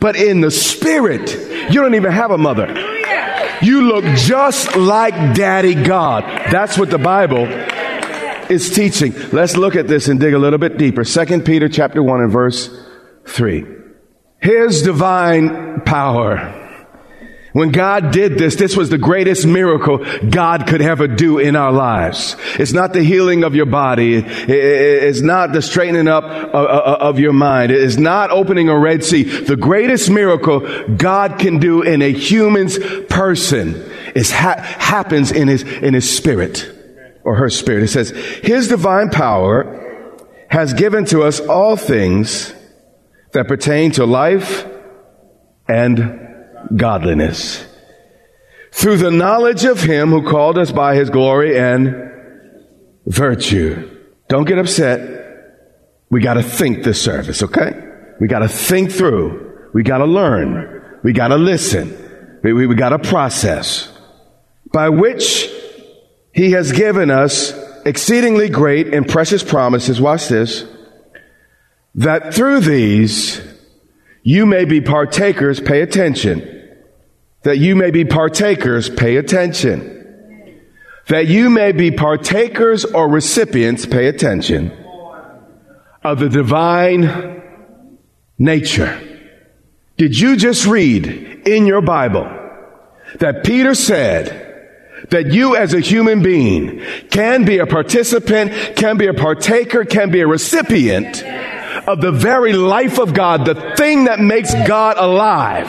But 0.00 0.16
in 0.16 0.40
the 0.40 0.50
spirit, 0.50 1.30
you 1.72 1.80
don't 1.80 1.94
even 1.94 2.12
have 2.12 2.30
a 2.30 2.38
mother. 2.38 2.66
You 3.60 3.82
look 3.82 4.04
just 4.16 4.76
like 4.76 5.14
daddy 5.34 5.74
God. 5.74 6.24
That's 6.50 6.78
what 6.78 6.90
the 6.90 6.98
Bible 6.98 7.46
is 8.50 8.70
teaching. 8.70 9.14
Let's 9.32 9.56
look 9.56 9.76
at 9.76 9.88
this 9.88 10.08
and 10.08 10.20
dig 10.20 10.34
a 10.34 10.38
little 10.38 10.58
bit 10.58 10.78
deeper. 10.78 11.04
Second 11.04 11.44
Peter 11.44 11.68
chapter 11.68 12.02
1 12.02 12.20
and 12.20 12.32
verse 12.32 12.70
3. 13.26 13.66
His 14.40 14.82
divine 14.82 15.82
power 15.82 16.57
when 17.52 17.70
God 17.70 18.10
did 18.10 18.36
this, 18.36 18.56
this 18.56 18.76
was 18.76 18.90
the 18.90 18.98
greatest 18.98 19.46
miracle 19.46 20.04
God 20.28 20.66
could 20.66 20.82
ever 20.82 21.08
do 21.08 21.38
in 21.38 21.56
our 21.56 21.72
lives. 21.72 22.36
It's 22.58 22.72
not 22.72 22.92
the 22.92 23.02
healing 23.02 23.42
of 23.42 23.54
your 23.54 23.66
body. 23.66 24.16
It's 24.16 25.22
not 25.22 25.52
the 25.52 25.62
straightening 25.62 26.08
up 26.08 26.24
of 26.24 27.18
your 27.18 27.32
mind. 27.32 27.72
It 27.72 27.82
is 27.82 27.96
not 27.96 28.30
opening 28.30 28.68
a 28.68 28.78
Red 28.78 29.02
Sea. 29.02 29.22
The 29.22 29.56
greatest 29.56 30.10
miracle 30.10 30.60
God 30.96 31.38
can 31.38 31.58
do 31.58 31.82
in 31.82 32.02
a 32.02 32.12
human's 32.12 32.78
person 33.06 33.74
is 34.14 34.30
ha- 34.30 34.60
happens 34.60 35.32
in 35.32 35.48
his, 35.48 35.62
in 35.62 35.94
his 35.94 36.08
spirit 36.14 36.70
or 37.24 37.36
her 37.36 37.48
spirit. 37.48 37.82
It 37.84 37.88
says, 37.88 38.10
His 38.10 38.68
divine 38.68 39.08
power 39.08 40.16
has 40.50 40.74
given 40.74 41.04
to 41.06 41.22
us 41.22 41.40
all 41.40 41.76
things 41.76 42.54
that 43.32 43.48
pertain 43.48 43.90
to 43.92 44.04
life 44.04 44.66
and 45.66 46.27
godliness. 46.76 47.64
Through 48.72 48.98
the 48.98 49.10
knowledge 49.10 49.64
of 49.64 49.80
Him 49.80 50.10
who 50.10 50.28
called 50.28 50.58
us 50.58 50.72
by 50.72 50.94
His 50.94 51.10
glory 51.10 51.58
and 51.58 52.10
virtue. 53.06 53.96
Don't 54.28 54.44
get 54.44 54.58
upset. 54.58 55.16
We 56.10 56.20
gotta 56.20 56.42
think 56.42 56.84
this 56.84 57.00
service, 57.00 57.42
okay? 57.42 57.72
We 58.20 58.28
gotta 58.28 58.48
think 58.48 58.92
through. 58.92 59.70
We 59.72 59.82
gotta 59.82 60.04
learn. 60.04 61.00
We 61.02 61.12
gotta 61.12 61.36
listen. 61.36 62.40
We, 62.42 62.52
we, 62.52 62.66
we 62.66 62.74
gotta 62.74 62.98
process. 62.98 63.90
By 64.72 64.88
which 64.90 65.50
He 66.32 66.52
has 66.52 66.72
given 66.72 67.10
us 67.10 67.52
exceedingly 67.84 68.48
great 68.48 68.92
and 68.92 69.08
precious 69.08 69.42
promises. 69.42 70.00
Watch 70.00 70.28
this. 70.28 70.64
That 71.94 72.34
through 72.34 72.60
these 72.60 73.40
you 74.28 74.44
may 74.44 74.66
be 74.66 74.82
partakers, 74.82 75.58
pay 75.58 75.80
attention. 75.80 76.76
That 77.44 77.56
you 77.56 77.74
may 77.74 77.90
be 77.90 78.04
partakers, 78.04 78.90
pay 78.90 79.16
attention. 79.16 80.60
That 81.06 81.28
you 81.28 81.48
may 81.48 81.72
be 81.72 81.90
partakers 81.90 82.84
or 82.84 83.08
recipients, 83.08 83.86
pay 83.86 84.06
attention, 84.06 84.70
of 86.04 86.18
the 86.18 86.28
divine 86.28 87.42
nature. 88.38 89.00
Did 89.96 90.18
you 90.18 90.36
just 90.36 90.66
read 90.66 91.06
in 91.48 91.66
your 91.66 91.80
Bible 91.80 92.28
that 93.20 93.44
Peter 93.44 93.74
said, 93.74 94.44
that 95.08 95.32
you 95.32 95.56
as 95.56 95.72
a 95.72 95.80
human 95.80 96.22
being 96.22 96.82
can 97.10 97.46
be 97.46 97.58
a 97.58 97.66
participant, 97.66 98.76
can 98.76 98.98
be 98.98 99.06
a 99.06 99.14
partaker, 99.14 99.86
can 99.86 100.10
be 100.10 100.20
a 100.20 100.26
recipient 100.26 101.22
of 101.88 102.02
the 102.02 102.12
very 102.12 102.52
life 102.52 102.98
of 102.98 103.14
God, 103.14 103.46
the 103.46 103.74
thing 103.76 104.04
that 104.04 104.20
makes 104.20 104.52
God 104.66 104.96
alive. 104.98 105.68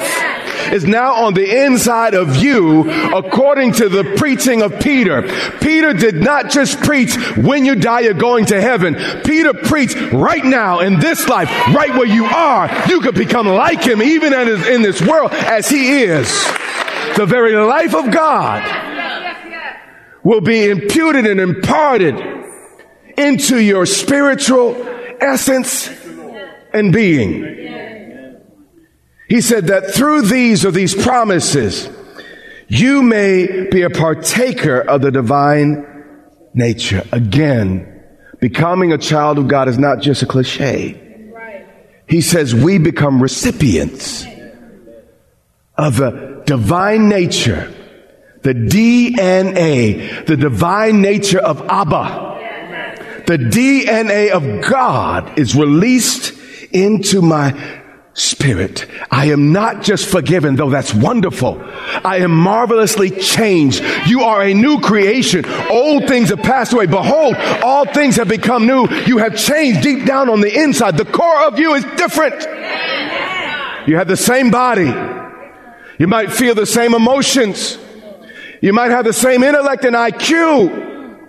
is 0.73 0.83
now 0.83 1.13
on 1.25 1.33
the 1.33 1.65
inside 1.65 2.13
of 2.13 2.35
you 2.35 2.91
according 3.15 3.71
to 3.71 3.87
the 3.87 4.03
preaching 4.17 4.61
of 4.61 4.79
Peter. 4.81 5.21
Peter 5.61 5.93
did 5.93 6.15
not 6.15 6.49
just 6.49 6.79
preach 6.81 7.15
when 7.37 7.65
you 7.65 7.73
die, 7.75 8.01
you're 8.01 8.13
going 8.13 8.45
to 8.45 8.59
heaven. 8.59 8.95
Peter 9.23 9.53
preached 9.53 9.95
right 10.11 10.43
now 10.43 10.79
in 10.79 10.99
this 10.99 11.27
life, 11.29 11.49
right 11.73 11.91
where 11.91 12.05
you 12.05 12.25
are. 12.25 12.69
You 12.89 12.99
could 12.99 13.15
become 13.15 13.47
like 13.47 13.81
him 13.81 14.01
even 14.01 14.33
in 14.33 14.81
this 14.81 15.01
world 15.01 15.31
as 15.31 15.69
he 15.69 16.03
is. 16.03 16.27
The 17.15 17.25
very 17.25 17.55
life 17.55 17.95
of 17.95 18.11
God 18.11 18.61
will 20.23 20.41
be 20.41 20.69
imputed 20.69 21.25
and 21.25 21.39
imparted 21.39 22.19
into 23.17 23.57
your 23.57 23.85
spiritual 23.85 24.75
essence 25.21 25.98
and 26.73 26.93
being. 26.93 27.59
He 29.27 29.41
said 29.41 29.67
that 29.67 29.91
through 29.91 30.23
these 30.23 30.65
or 30.65 30.71
these 30.71 30.95
promises, 30.95 31.89
you 32.67 33.03
may 33.03 33.67
be 33.69 33.83
a 33.83 33.89
partaker 33.89 34.79
of 34.79 35.01
the 35.01 35.11
divine 35.11 35.85
nature. 36.53 37.03
Again, 37.11 38.03
becoming 38.39 38.91
a 38.91 38.97
child 38.97 39.37
of 39.37 39.47
God 39.47 39.67
is 39.67 39.77
not 39.77 40.01
just 40.01 40.23
a 40.23 40.25
cliche. 40.25 41.05
He 42.07 42.21
says 42.21 42.55
we 42.55 42.79
become 42.79 43.21
recipients 43.21 44.25
of 45.77 45.97
the 45.97 46.41
divine 46.45 47.07
nature, 47.07 47.71
the 48.41 48.53
DNA, 48.53 50.25
the 50.25 50.35
divine 50.35 51.01
nature 51.01 51.39
of 51.39 51.61
Abba. 51.69 52.37
The 53.27 53.37
DNA 53.37 54.31
of 54.31 54.67
God 54.67 55.37
is 55.37 55.55
released 55.55 56.33
into 56.71 57.21
my 57.21 57.53
spirit. 58.13 58.85
I 59.09 59.27
am 59.27 59.53
not 59.53 59.81
just 59.81 60.07
forgiven, 60.07 60.55
though 60.55 60.69
that's 60.69 60.93
wonderful. 60.93 61.61
I 62.03 62.17
am 62.17 62.31
marvelously 62.31 63.11
changed. 63.11 63.81
You 64.07 64.23
are 64.23 64.41
a 64.41 64.53
new 64.53 64.81
creation. 64.81 65.45
Old 65.69 66.07
things 66.07 66.29
have 66.29 66.41
passed 66.41 66.73
away. 66.73 66.85
Behold, 66.85 67.35
all 67.63 67.85
things 67.85 68.17
have 68.17 68.27
become 68.27 68.67
new. 68.67 68.87
You 69.05 69.19
have 69.19 69.37
changed 69.37 69.81
deep 69.81 70.05
down 70.05 70.29
on 70.29 70.41
the 70.41 70.53
inside. 70.53 70.97
The 70.97 71.05
core 71.05 71.47
of 71.47 71.59
you 71.59 71.75
is 71.75 71.83
different. 71.95 72.41
You 73.87 73.95
have 73.95 74.07
the 74.07 74.17
same 74.17 74.51
body. 74.51 74.93
You 75.97 76.07
might 76.07 76.31
feel 76.31 76.55
the 76.55 76.65
same 76.65 76.93
emotions. 76.93 77.77
You 78.61 78.73
might 78.73 78.91
have 78.91 79.05
the 79.05 79.13
same 79.13 79.43
intellect 79.43 79.85
and 79.85 79.95
IQ. 79.95 81.27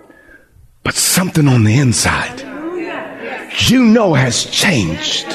But 0.83 0.95
something 0.95 1.47
on 1.47 1.63
the 1.63 1.77
inside 1.77 2.50
you 3.57 3.85
know 3.85 4.13
has 4.13 4.45
changed. 4.45 5.27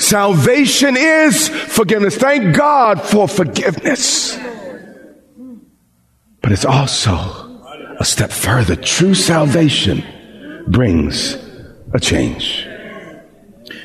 Salvation 0.00 0.96
is 0.96 1.48
forgiveness. 1.48 2.16
Thank 2.16 2.56
God 2.56 3.00
for 3.00 3.28
forgiveness. 3.28 4.36
But 6.42 6.52
it's 6.52 6.64
also 6.64 7.12
a 7.98 8.04
step 8.04 8.30
further. 8.30 8.76
True 8.76 9.14
salvation 9.14 10.04
brings 10.68 11.36
a 11.94 12.00
change. 12.00 12.66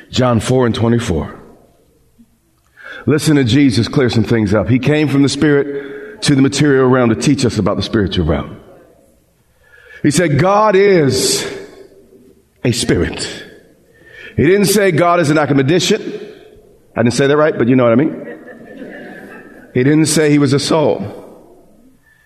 John 0.10 0.40
4 0.40 0.66
and 0.68 0.76
24. 0.76 1.40
Listen 3.06 3.38
to 3.38 3.44
Jesus 3.44 3.88
clear 3.88 4.10
some 4.10 4.24
things 4.24 4.54
up. 4.54 4.68
He 4.68 4.80
came 4.80 5.08
from 5.08 5.24
the 5.24 5.30
spirit 5.30 6.22
to 6.24 6.36
the 6.36 6.42
material 6.42 6.88
realm 6.88 7.10
to 7.10 7.16
teach 7.16 7.46
us 7.46 7.58
about 7.58 7.78
the 7.78 7.84
spiritual 7.84 8.26
realm. 8.26 8.62
He 10.04 10.12
said, 10.12 10.40
God 10.40 10.76
is 10.76 11.44
a 12.70 12.72
spirit. 12.72 13.46
He 14.36 14.44
didn't 14.44 14.66
say 14.66 14.92
God 14.92 15.20
is 15.20 15.30
an 15.30 15.38
academician. 15.38 16.02
I 16.96 17.04
didn't 17.04 17.16
say 17.16 17.28
that 17.28 17.38
right, 17.38 17.58
but 17.58 17.68
you 17.68 17.76
know 17.76 17.84
what 17.84 17.94
I 17.94 17.96
mean. 17.96 19.72
He 19.74 19.84
didn't 19.84 20.06
say 20.06 20.30
he 20.32 20.40
was 20.40 20.54
a 20.54 20.60
soul. 20.60 20.98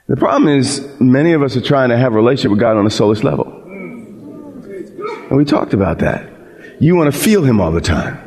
The 0.07 0.17
problem 0.17 0.50
is, 0.50 1.00
many 1.00 1.33
of 1.33 1.41
us 1.41 1.55
are 1.55 1.62
trying 1.62 1.89
to 1.89 1.97
have 1.97 2.13
a 2.13 2.15
relationship 2.15 2.51
with 2.51 2.59
God 2.59 2.77
on 2.77 2.85
a 2.85 2.89
soulish 2.89 3.23
level. 3.23 3.45
And 5.29 5.38
we 5.38 5.45
talked 5.45 5.73
about 5.73 6.00
that. 6.00 6.29
You 6.79 6.95
want 6.95 7.13
to 7.13 7.17
feel 7.17 7.43
him 7.43 7.62
all 7.62 7.71
the 7.71 7.81
time. 7.81 8.19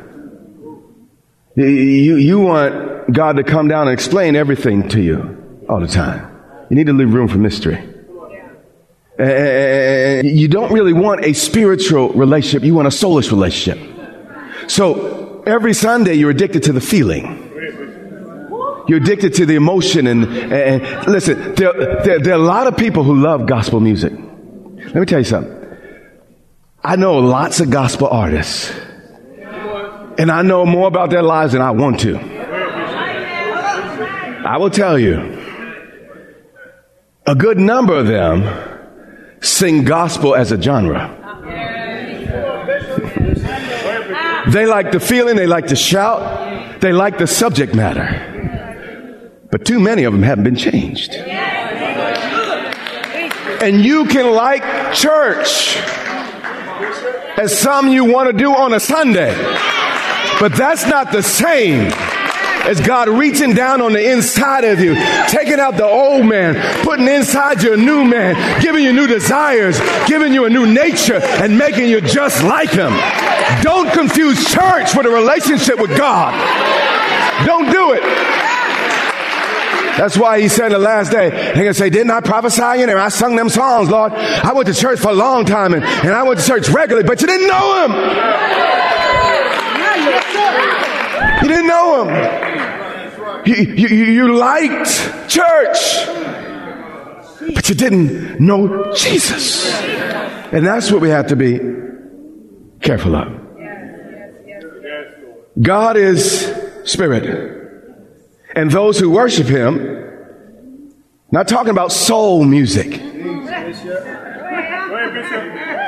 You, 1.55 2.17
you 2.17 2.39
want 2.39 3.13
God 3.13 3.37
to 3.37 3.43
come 3.43 3.67
down 3.67 3.87
and 3.87 3.93
explain 3.93 4.35
everything 4.35 4.89
to 4.89 5.01
you 5.01 5.63
all 5.69 5.79
the 5.79 5.87
time. 5.87 6.35
You 6.69 6.75
need 6.75 6.87
to 6.87 6.93
leave 6.93 7.13
room 7.13 7.27
for 7.27 7.37
mystery. 7.37 7.81
Uh, 9.19 10.21
you 10.23 10.47
don't 10.47 10.71
really 10.71 10.93
want 10.93 11.25
a 11.25 11.33
spiritual 11.33 12.09
relationship, 12.09 12.63
you 12.63 12.75
want 12.75 12.87
a 12.87 12.91
soulish 12.91 13.31
relationship. 13.31 13.79
So 14.67 15.41
every 15.47 15.73
Sunday 15.73 16.13
you're 16.13 16.29
addicted 16.29 16.63
to 16.63 16.73
the 16.73 16.81
feeling. 16.81 17.43
You're 18.87 18.99
addicted 18.99 19.33
to 19.35 19.45
the 19.45 19.55
emotion 19.55 20.07
and, 20.07 20.25
and 20.25 21.07
listen, 21.07 21.55
there, 21.55 21.73
there, 22.03 22.19
there 22.19 22.33
are 22.33 22.39
a 22.39 22.43
lot 22.43 22.67
of 22.67 22.77
people 22.77 23.03
who 23.03 23.19
love 23.19 23.47
gospel 23.47 23.79
music. 23.79 24.13
Let 24.13 24.95
me 24.95 25.05
tell 25.05 25.19
you 25.19 25.25
something. 25.25 25.53
I 26.83 26.95
know 26.95 27.17
lots 27.17 27.59
of 27.59 27.69
gospel 27.69 28.07
artists. 28.07 28.71
And 30.19 30.31
I 30.31 30.41
know 30.41 30.65
more 30.65 30.87
about 30.87 31.09
their 31.09 31.23
lives 31.23 31.53
than 31.53 31.61
I 31.61 31.71
want 31.71 31.99
to. 32.01 32.17
I 34.45 34.57
will 34.57 34.69
tell 34.69 34.97
you, 34.97 35.37
a 37.25 37.35
good 37.35 37.59
number 37.59 37.93
of 37.93 38.07
them 38.07 38.76
sing 39.41 39.83
gospel 39.83 40.35
as 40.35 40.51
a 40.51 40.61
genre. 40.61 41.13
They 44.49 44.65
like 44.65 44.91
the 44.91 44.99
feeling, 44.99 45.35
they 45.35 45.47
like 45.47 45.67
to 45.67 45.75
shout, 45.75 46.79
they 46.81 46.93
like 46.93 47.17
the 47.17 47.27
subject 47.27 47.75
matter. 47.75 49.37
But 49.51 49.65
too 49.65 49.79
many 49.79 50.03
of 50.03 50.13
them 50.13 50.23
haven't 50.23 50.43
been 50.43 50.55
changed. 50.55 51.13
And 53.61 53.83
you 53.83 54.05
can 54.05 54.33
like 54.33 54.93
church 54.93 55.77
as 57.37 57.57
some 57.57 57.89
you 57.89 58.05
want 58.05 58.31
to 58.31 58.37
do 58.37 58.53
on 58.53 58.73
a 58.73 58.79
Sunday, 58.79 59.35
but 60.39 60.53
that's 60.55 60.85
not 60.87 61.11
the 61.11 61.23
same 61.23 61.91
as 62.65 62.81
God 62.81 63.09
reaching 63.09 63.53
down 63.53 63.81
on 63.81 63.93
the 63.93 64.11
inside 64.11 64.63
of 64.63 64.79
you, 64.79 64.95
taking 65.27 65.59
out 65.59 65.77
the 65.77 65.85
old 65.85 66.25
man, 66.25 66.55
putting 66.83 67.07
inside 67.07 67.63
you 67.63 67.73
a 67.73 67.77
new 67.77 68.03
man, 68.05 68.61
giving 68.61 68.83
you 68.83 68.93
new 68.93 69.07
desires, 69.07 69.79
giving 70.07 70.33
you 70.33 70.45
a 70.45 70.49
new 70.49 70.65
nature, 70.65 71.19
and 71.21 71.57
making 71.57 71.89
you 71.89 72.01
just 72.01 72.43
like 72.43 72.69
Him. 72.69 72.93
Don't 73.61 73.91
confuse 73.93 74.45
church 74.45 74.95
with 74.95 75.05
a 75.05 75.09
relationship 75.09 75.79
with 75.79 75.97
God. 75.97 76.33
Don't 77.45 77.71
do 77.71 77.93
it. 77.93 78.01
That's 79.97 80.15
why 80.15 80.39
he 80.39 80.47
said 80.47 80.69
the 80.69 80.77
last 80.77 81.11
day, 81.11 81.31
they're 81.31 81.55
going 81.55 81.67
to 81.67 81.73
say, 81.73 81.89
didn't 81.89 82.11
I 82.11 82.21
prophesy 82.21 82.81
in 82.81 82.87
there? 82.87 82.99
I 82.99 83.09
sung 83.09 83.35
them 83.35 83.49
songs, 83.49 83.89
Lord. 83.89 84.13
I 84.13 84.53
went 84.53 84.67
to 84.67 84.73
church 84.73 84.99
for 84.99 85.09
a 85.09 85.13
long 85.13 85.43
time 85.43 85.73
and, 85.73 85.83
and 85.83 86.11
I 86.11 86.21
went 86.21 86.39
to 86.39 86.45
church 86.45 86.69
regularly, 86.69 87.07
but 87.07 87.19
you 87.19 87.27
didn't 87.27 87.47
know 87.47 87.85
him. 87.85 87.91
You 91.41 91.47
didn't 91.47 91.67
know 91.67 92.05
him. 92.05 92.46
You, 93.47 93.87
you, 93.87 93.87
you 93.87 94.37
liked 94.37 94.89
church, 95.29 96.05
but 97.55 97.69
you 97.69 97.75
didn't 97.75 98.41
know 98.41 98.93
Jesus. 98.93 99.73
And 100.51 100.65
that's 100.65 100.91
what 100.91 100.99
we 100.99 101.07
have 101.09 101.27
to 101.27 101.37
be 101.37 101.57
careful 102.81 103.15
of. 103.15 103.31
God 105.61 105.95
is 105.95 106.53
spirit. 106.83 107.23
And 108.53 108.69
those 108.69 108.99
who 108.99 109.09
worship 109.11 109.47
him, 109.47 110.93
not 111.31 111.47
talking 111.47 111.71
about 111.71 111.93
soul 111.93 112.43
music. 112.43 113.01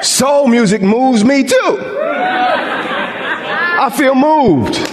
Soul 0.01 0.47
music 0.47 0.81
moves 0.81 1.25
me 1.25 1.43
too. 1.43 1.77
I 3.81 3.93
feel 3.93 4.15
moved 4.15 4.88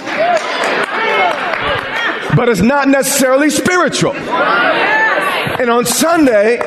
but 2.36 2.48
it's 2.50 2.60
not 2.60 2.86
necessarily 2.86 3.48
spiritual. 3.48 4.14
And 4.14 5.70
on 5.70 5.86
Sunday, 5.86 6.58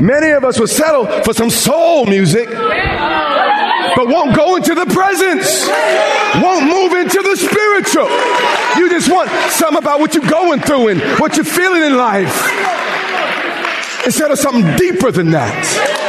many 0.00 0.30
of 0.30 0.44
us 0.44 0.60
will 0.60 0.68
settle 0.68 1.06
for 1.24 1.34
some 1.34 1.50
soul 1.50 2.06
music, 2.06 2.48
but 2.48 4.06
won't 4.06 4.36
go 4.36 4.54
into 4.54 4.76
the 4.76 4.86
presence, 4.86 5.66
won't 6.40 6.66
move 6.66 6.92
into 6.92 7.20
the 7.20 7.36
spiritual. 7.36 8.08
You 8.78 8.88
just 8.88 9.10
want 9.10 9.28
something 9.50 9.78
about 9.78 9.98
what 9.98 10.14
you're 10.14 10.30
going 10.30 10.60
through 10.60 10.88
and 10.88 11.00
what 11.18 11.34
you're 11.36 11.44
feeling 11.44 11.82
in 11.82 11.96
life 11.96 12.32
instead 14.06 14.30
of 14.30 14.38
something 14.38 14.76
deeper 14.76 15.10
than 15.10 15.32
that. 15.32 16.04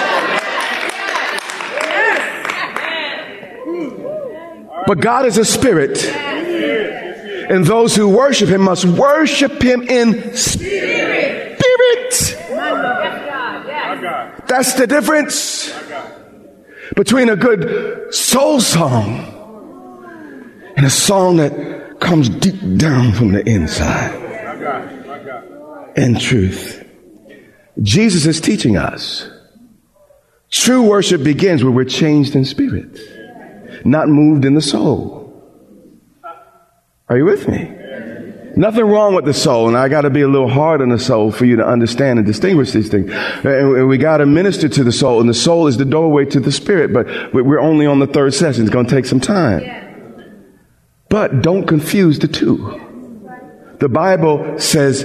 But 4.86 5.00
God 5.00 5.26
is 5.26 5.38
a 5.38 5.45
spirit 5.45 5.98
and 7.49 7.65
those 7.65 7.95
who 7.95 8.07
worship 8.07 8.49
him 8.49 8.62
must 8.62 8.85
worship 8.85 9.62
him 9.62 9.81
in 9.81 10.35
spirit. 10.35 11.59
That's 14.47 14.73
the 14.73 14.88
difference 14.88 15.73
between 16.95 17.29
a 17.29 17.35
good 17.35 18.13
soul 18.13 18.59
song 18.62 19.35
and 20.75 20.85
a 20.85 20.89
song 20.89 21.38
that 21.38 21.99
comes 21.99 22.29
deep 22.29 22.59
down 22.77 23.12
from 23.13 23.31
the 23.31 23.47
inside. 23.47 24.27
In 25.95 26.17
truth. 26.17 26.85
Jesus 27.81 28.25
is 28.25 28.41
teaching 28.41 28.77
us. 28.77 29.29
True 30.51 30.83
worship 30.83 31.23
begins 31.23 31.63
where 31.63 31.71
we're 31.71 31.85
changed 31.85 32.35
in 32.35 32.43
spirit, 32.43 32.99
not 33.85 34.09
moved 34.09 34.45
in 34.45 34.55
the 34.55 34.62
soul. 34.62 35.18
Are 37.10 37.17
you 37.17 37.26
with 37.26 37.48
me? 37.48 37.76
Nothing 38.56 38.86
wrong 38.86 39.15
with 39.15 39.26
the 39.26 39.34
soul, 39.34 39.67
and 39.67 39.78
I 39.78 39.89
got 39.89 40.02
to 40.02 40.10
be 40.10 40.22
a 40.22 40.28
little 40.28 40.50
hard 40.50 40.82
on 40.82 40.89
the 40.89 41.00
soul 41.00 41.32
for 41.32 41.45
you 41.45 41.56
to 41.58 41.65
understand 41.65 42.19
and 42.19 42.26
distinguish 42.26 42.72
these 42.72 42.89
things. 42.89 43.10
And 43.12 43.88
we 43.88 43.98
got 43.98 44.17
to 44.17 44.26
minister 44.26 44.67
to 44.67 44.84
the 44.84 44.91
soul, 44.91 45.19
and 45.19 45.30
the 45.30 45.34
soul 45.34 45.67
is 45.67 45.78
the 45.78 45.86
doorway 45.86 46.26
to 46.26 46.39
the 46.39 46.52
spirit. 46.52 46.91
But 46.93 47.34
we're 47.34 47.60
only 47.60 47.86
on 47.86 48.00
the 48.00 48.08
third 48.08 48.34
session; 48.34 48.63
it's 48.63 48.74
going 48.74 48.86
to 48.86 48.95
take 48.95 49.06
some 49.06 49.19
time. 49.19 49.63
But 51.10 51.41
don't 51.41 51.65
confuse 51.65 52.19
the 52.19 52.28
two. 52.28 52.86
The 53.80 53.89
Bible 53.89 54.60
says 54.60 55.04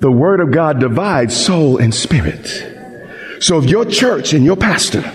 the 0.00 0.10
Word 0.10 0.40
of 0.40 0.50
God 0.50 0.80
divides 0.80 1.36
soul 1.36 1.78
and 1.78 1.94
spirit. 1.94 2.46
So 3.40 3.58
if 3.58 3.66
your 3.66 3.84
church 3.84 4.32
and 4.32 4.44
your 4.44 4.56
pastor 4.56 5.10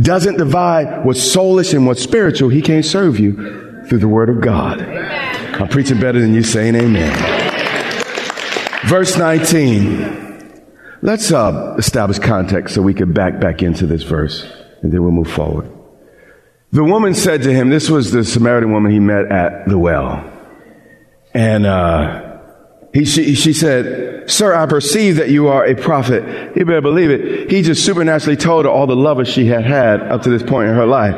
doesn't 0.00 0.38
divide 0.38 1.04
what's 1.04 1.20
soulish 1.20 1.74
and 1.74 1.86
what's 1.86 2.02
spiritual, 2.02 2.48
he 2.48 2.62
can't 2.62 2.84
serve 2.84 3.20
you 3.20 3.84
through 3.86 3.98
the 3.98 4.08
Word 4.08 4.30
of 4.30 4.40
God. 4.40 4.80
I'm 5.58 5.68
preaching 5.68 5.98
better 5.98 6.20
than 6.20 6.34
you 6.34 6.42
saying 6.42 6.74
amen. 6.74 7.12
Verse 8.86 9.16
19. 9.16 10.62
Let's 11.02 11.32
uh, 11.32 11.76
establish 11.78 12.18
context 12.18 12.74
so 12.74 12.82
we 12.82 12.92
can 12.92 13.12
back 13.12 13.40
back 13.40 13.62
into 13.62 13.86
this 13.86 14.02
verse 14.02 14.44
and 14.82 14.92
then 14.92 15.02
we'll 15.02 15.12
move 15.12 15.30
forward. 15.30 15.70
The 16.72 16.84
woman 16.84 17.14
said 17.14 17.42
to 17.44 17.52
him, 17.52 17.70
this 17.70 17.88
was 17.88 18.12
the 18.12 18.24
Samaritan 18.24 18.72
woman 18.72 18.92
he 18.92 18.98
met 18.98 19.32
at 19.32 19.66
the 19.66 19.78
well. 19.78 20.30
And 21.32 21.64
uh, 21.64 22.40
he, 22.92 23.04
she, 23.04 23.34
she 23.34 23.52
said, 23.52 24.30
Sir, 24.30 24.54
I 24.54 24.66
perceive 24.66 25.16
that 25.16 25.30
you 25.30 25.48
are 25.48 25.64
a 25.64 25.74
prophet. 25.74 26.56
You 26.56 26.64
better 26.64 26.80
believe 26.80 27.10
it. 27.10 27.50
He 27.50 27.62
just 27.62 27.84
supernaturally 27.84 28.36
told 28.36 28.64
her 28.64 28.70
all 28.70 28.86
the 28.86 28.96
lovers 28.96 29.28
she 29.28 29.46
had 29.46 29.64
had 29.64 30.02
up 30.02 30.22
to 30.22 30.30
this 30.30 30.42
point 30.42 30.68
in 30.68 30.74
her 30.74 30.86
life. 30.86 31.14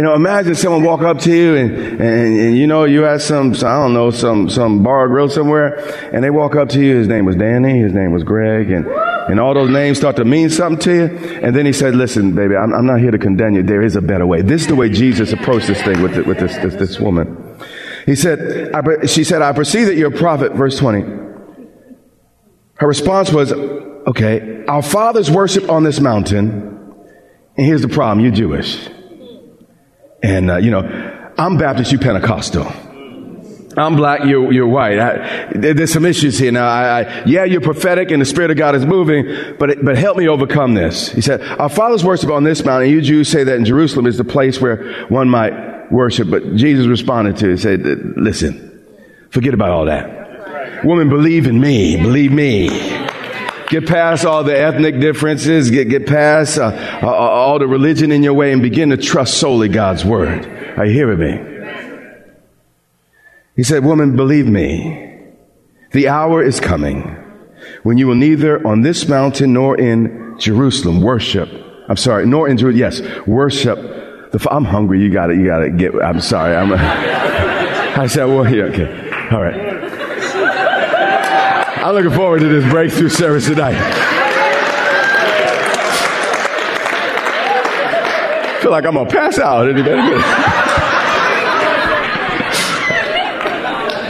You 0.00 0.06
know, 0.06 0.14
imagine 0.14 0.54
someone 0.54 0.82
walk 0.82 1.02
up 1.02 1.18
to 1.18 1.30
you 1.30 1.56
and, 1.56 1.76
and, 1.76 2.40
and, 2.40 2.56
you 2.56 2.66
know, 2.66 2.84
you 2.84 3.04
at 3.04 3.20
some, 3.20 3.52
I 3.52 3.82
don't 3.82 3.92
know, 3.92 4.10
some, 4.10 4.48
some 4.48 4.82
bar 4.82 5.06
grill 5.08 5.28
somewhere 5.28 5.76
and 6.14 6.24
they 6.24 6.30
walk 6.30 6.56
up 6.56 6.70
to 6.70 6.80
you. 6.80 6.96
His 6.96 7.06
name 7.06 7.26
was 7.26 7.36
Danny. 7.36 7.80
His 7.80 7.92
name 7.92 8.10
was 8.10 8.24
Greg 8.24 8.70
and, 8.70 8.86
and 8.86 9.38
all 9.38 9.52
those 9.52 9.68
names 9.68 9.98
start 9.98 10.16
to 10.16 10.24
mean 10.24 10.48
something 10.48 10.80
to 10.84 10.94
you. 10.94 11.40
And 11.42 11.54
then 11.54 11.66
he 11.66 11.74
said, 11.74 11.94
listen, 11.94 12.34
baby, 12.34 12.56
I'm, 12.56 12.72
I'm 12.72 12.86
not 12.86 13.00
here 13.00 13.10
to 13.10 13.18
condemn 13.18 13.56
you. 13.56 13.62
There 13.62 13.82
is 13.82 13.94
a 13.94 14.00
better 14.00 14.26
way. 14.26 14.40
This 14.40 14.62
is 14.62 14.68
the 14.68 14.74
way 14.74 14.88
Jesus 14.88 15.34
approached 15.34 15.66
this 15.66 15.82
thing 15.82 16.00
with, 16.00 16.14
the, 16.14 16.22
with 16.22 16.38
this, 16.38 16.56
this, 16.56 16.76
this 16.76 16.98
woman. 16.98 17.58
He 18.06 18.14
said, 18.16 18.72
I, 18.72 19.04
she 19.04 19.22
said, 19.22 19.42
I 19.42 19.52
perceive 19.52 19.88
that 19.88 19.96
you're 19.96 20.14
a 20.14 20.18
prophet, 20.18 20.52
verse 20.52 20.78
20. 20.78 21.02
Her 21.02 22.88
response 22.88 23.30
was, 23.30 23.52
okay, 23.52 24.64
our 24.64 24.80
fathers 24.80 25.30
worship 25.30 25.68
on 25.68 25.82
this 25.82 26.00
mountain. 26.00 26.94
And 27.58 27.66
here's 27.66 27.82
the 27.82 27.88
problem. 27.88 28.24
You're 28.24 28.32
Jewish. 28.32 28.88
And, 30.22 30.50
uh, 30.50 30.56
you 30.58 30.70
know, 30.70 30.80
I'm 31.38 31.56
Baptist, 31.56 31.92
you 31.92 31.98
Pentecostal. 31.98 32.70
I'm 33.76 33.94
black, 33.94 34.24
you're, 34.24 34.52
you're 34.52 34.66
white. 34.66 34.98
I, 34.98 35.52
there's 35.54 35.92
some 35.92 36.04
issues 36.04 36.38
here 36.38 36.50
now. 36.50 36.66
I, 36.68 37.02
I, 37.02 37.24
yeah, 37.24 37.44
you're 37.44 37.60
prophetic 37.60 38.10
and 38.10 38.20
the 38.20 38.26
Spirit 38.26 38.50
of 38.50 38.56
God 38.56 38.74
is 38.74 38.84
moving, 38.84 39.56
but, 39.58 39.84
but 39.84 39.96
help 39.96 40.16
me 40.16 40.28
overcome 40.28 40.74
this. 40.74 41.08
He 41.08 41.20
said, 41.20 41.40
our 41.42 41.68
fathers 41.68 42.04
worship 42.04 42.30
on 42.30 42.42
this 42.42 42.64
mountain. 42.64 42.90
You 42.90 43.00
Jews 43.00 43.28
say 43.28 43.44
that 43.44 43.54
in 43.54 43.64
Jerusalem 43.64 44.06
is 44.06 44.18
the 44.18 44.24
place 44.24 44.60
where 44.60 45.06
one 45.06 45.30
might 45.30 45.90
worship. 45.92 46.28
But 46.30 46.56
Jesus 46.56 46.86
responded 46.86 47.36
to 47.38 47.46
it 47.46 47.50
and 47.50 47.60
said, 47.60 47.80
listen, 48.16 48.84
forget 49.30 49.54
about 49.54 49.70
all 49.70 49.84
that. 49.86 50.84
Woman, 50.84 51.08
believe 51.08 51.46
in 51.46 51.60
me. 51.60 51.96
Believe 51.96 52.32
me. 52.32 53.09
Get 53.70 53.86
past 53.86 54.26
all 54.26 54.42
the 54.42 54.58
ethnic 54.58 54.98
differences. 54.98 55.70
Get, 55.70 55.88
get 55.88 56.04
past 56.04 56.58
uh, 56.58 56.98
uh, 57.02 57.06
all 57.06 57.60
the 57.60 57.68
religion 57.68 58.10
in 58.10 58.24
your 58.24 58.34
way 58.34 58.52
and 58.52 58.60
begin 58.60 58.90
to 58.90 58.96
trust 58.96 59.38
solely 59.38 59.68
God's 59.68 60.04
word. 60.04 60.44
Are 60.76 60.84
you 60.84 60.92
hearing 60.92 61.18
me? 61.20 61.50
He 63.54 63.62
said, 63.62 63.84
woman, 63.84 64.16
believe 64.16 64.48
me. 64.48 65.24
The 65.92 66.08
hour 66.08 66.42
is 66.42 66.58
coming 66.58 67.16
when 67.84 67.96
you 67.96 68.08
will 68.08 68.16
neither 68.16 68.66
on 68.66 68.82
this 68.82 69.06
mountain 69.06 69.52
nor 69.52 69.78
in 69.78 70.36
Jerusalem 70.40 71.00
worship. 71.00 71.48
I'm 71.88 71.96
sorry, 71.96 72.26
nor 72.26 72.48
in 72.48 72.56
Jerusalem. 72.56 72.80
Yes, 72.80 73.26
worship. 73.26 73.78
The, 74.32 74.48
I'm 74.50 74.64
hungry. 74.64 75.00
You 75.00 75.12
got 75.12 75.30
it. 75.30 75.36
You 75.36 75.46
got 75.46 75.58
to 75.60 75.70
get. 75.70 75.94
I'm 76.02 76.20
sorry. 76.20 76.56
I'm. 76.56 76.72
A, 76.72 76.76
I 77.96 78.06
said, 78.08 78.24
well, 78.24 78.52
yeah, 78.52 78.64
okay. 78.64 79.28
All 79.30 79.42
right. 79.42 79.69
I'm 81.90 81.96
looking 81.96 82.12
forward 82.12 82.38
to 82.42 82.46
this 82.46 82.70
breakthrough 82.70 83.08
service 83.08 83.46
tonight. 83.46 83.74
I 88.46 88.60
feel 88.62 88.70
like 88.70 88.86
I'm 88.86 88.94
gonna 88.94 89.10
pass 89.10 89.40
out 89.40 89.68
any 89.68 89.82
minute. 89.82 90.22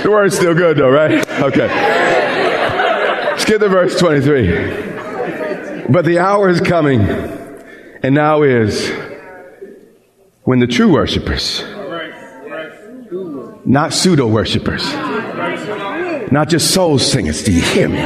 the 0.02 0.10
word's 0.10 0.36
still 0.36 0.52
good 0.52 0.76
though, 0.76 0.90
right? 0.90 1.26
Okay. 1.40 1.68
Skip 3.38 3.60
to 3.60 3.68
verse 3.70 3.98
23. 3.98 5.86
But 5.88 6.04
the 6.04 6.18
hour 6.18 6.50
is 6.50 6.60
coming, 6.60 7.00
and 7.00 8.14
now 8.14 8.42
is 8.42 8.92
when 10.42 10.58
the 10.58 10.66
true 10.66 10.92
worshipers, 10.92 11.64
not 13.64 13.94
pseudo 13.94 14.26
worshipers, 14.26 14.82
not 16.30 16.48
just 16.48 16.72
soul 16.72 16.98
singers. 16.98 17.42
Do 17.42 17.52
you 17.52 17.62
hear 17.62 17.88
me? 17.88 18.00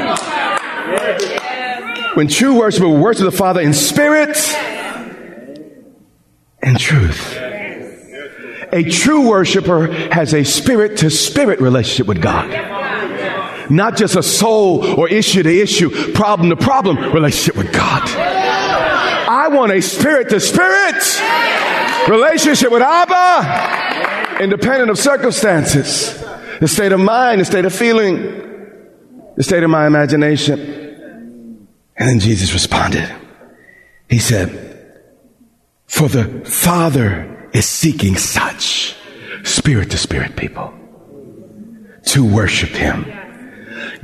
When 2.15 2.29
true 2.29 2.59
worship 2.59 2.83
worship 2.83 3.25
the 3.25 3.33
Father 3.33 3.61
in 3.61 3.73
spirit 3.73 4.37
and 6.63 6.79
truth. 6.79 7.39
A 8.73 8.83
true 8.91 9.29
worshiper 9.29 9.93
has 10.13 10.33
a 10.35 10.43
spirit 10.43 10.99
to 10.99 11.11
spirit 11.11 11.61
relationship 11.61 12.07
with 12.07 12.21
God. 12.21 12.51
Not 13.71 13.97
just 13.97 14.17
a 14.17 14.23
soul 14.23 14.85
or 14.99 15.09
issue 15.09 15.43
to 15.43 15.61
issue, 15.61 16.13
problem 16.13 16.51
to 16.51 16.57
problem 16.57 16.99
relationship 17.13 17.57
with 17.57 17.73
God. 17.73 18.03
I 18.09 19.49
want 19.49 19.73
a 19.73 19.81
spirit 19.81 20.29
to 20.31 20.41
spirit 20.41 21.21
relationship 22.09 22.71
with 22.73 22.83
Abba, 22.83 24.43
independent 24.43 24.91
of 24.91 24.99
circumstances 24.99 26.24
the 26.61 26.69
state 26.69 26.93
of 26.93 27.01
mind, 27.01 27.41
the 27.41 27.45
state 27.45 27.65
of 27.65 27.75
feeling, 27.75 28.17
the 29.37 29.43
state 29.43 29.63
of 29.63 29.71
my 29.71 29.87
imagination. 29.87 30.61
And 31.97 32.09
then 32.09 32.19
Jesus 32.21 32.53
responded. 32.53 33.09
He 34.09 34.19
said, 34.19 34.51
For 35.87 36.09
the 36.09 36.45
Father 36.45 37.51
is 37.53 37.67
seeking 37.67 38.17
such 38.17 38.97
spirit 39.45 39.91
to 39.91 39.99
spirit 39.99 40.37
people 40.37 40.75
to 42.07 42.25
worship 42.25 42.71
Him. 42.71 43.05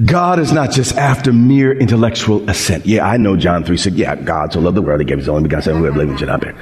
God 0.04 0.38
is 0.38 0.52
not 0.52 0.70
just 0.70 0.96
after 0.96 1.32
mere 1.32 1.72
intellectual 1.72 2.48
assent. 2.48 2.86
Yeah, 2.86 3.06
I 3.06 3.16
know 3.16 3.36
John 3.36 3.64
3 3.64 3.76
said, 3.76 3.94
yeah, 3.94 4.16
God 4.16 4.52
so 4.52 4.60
loved 4.60 4.76
the 4.76 4.82
world, 4.82 5.00
he 5.00 5.06
gave 5.06 5.18
his 5.18 5.28
only 5.28 5.42
begotten 5.42 5.62
son, 5.64 5.76
whoever 5.76 5.94
believes 5.94 6.12
in 6.12 6.18
should 6.18 6.28
not 6.28 6.40
perish. 6.40 6.56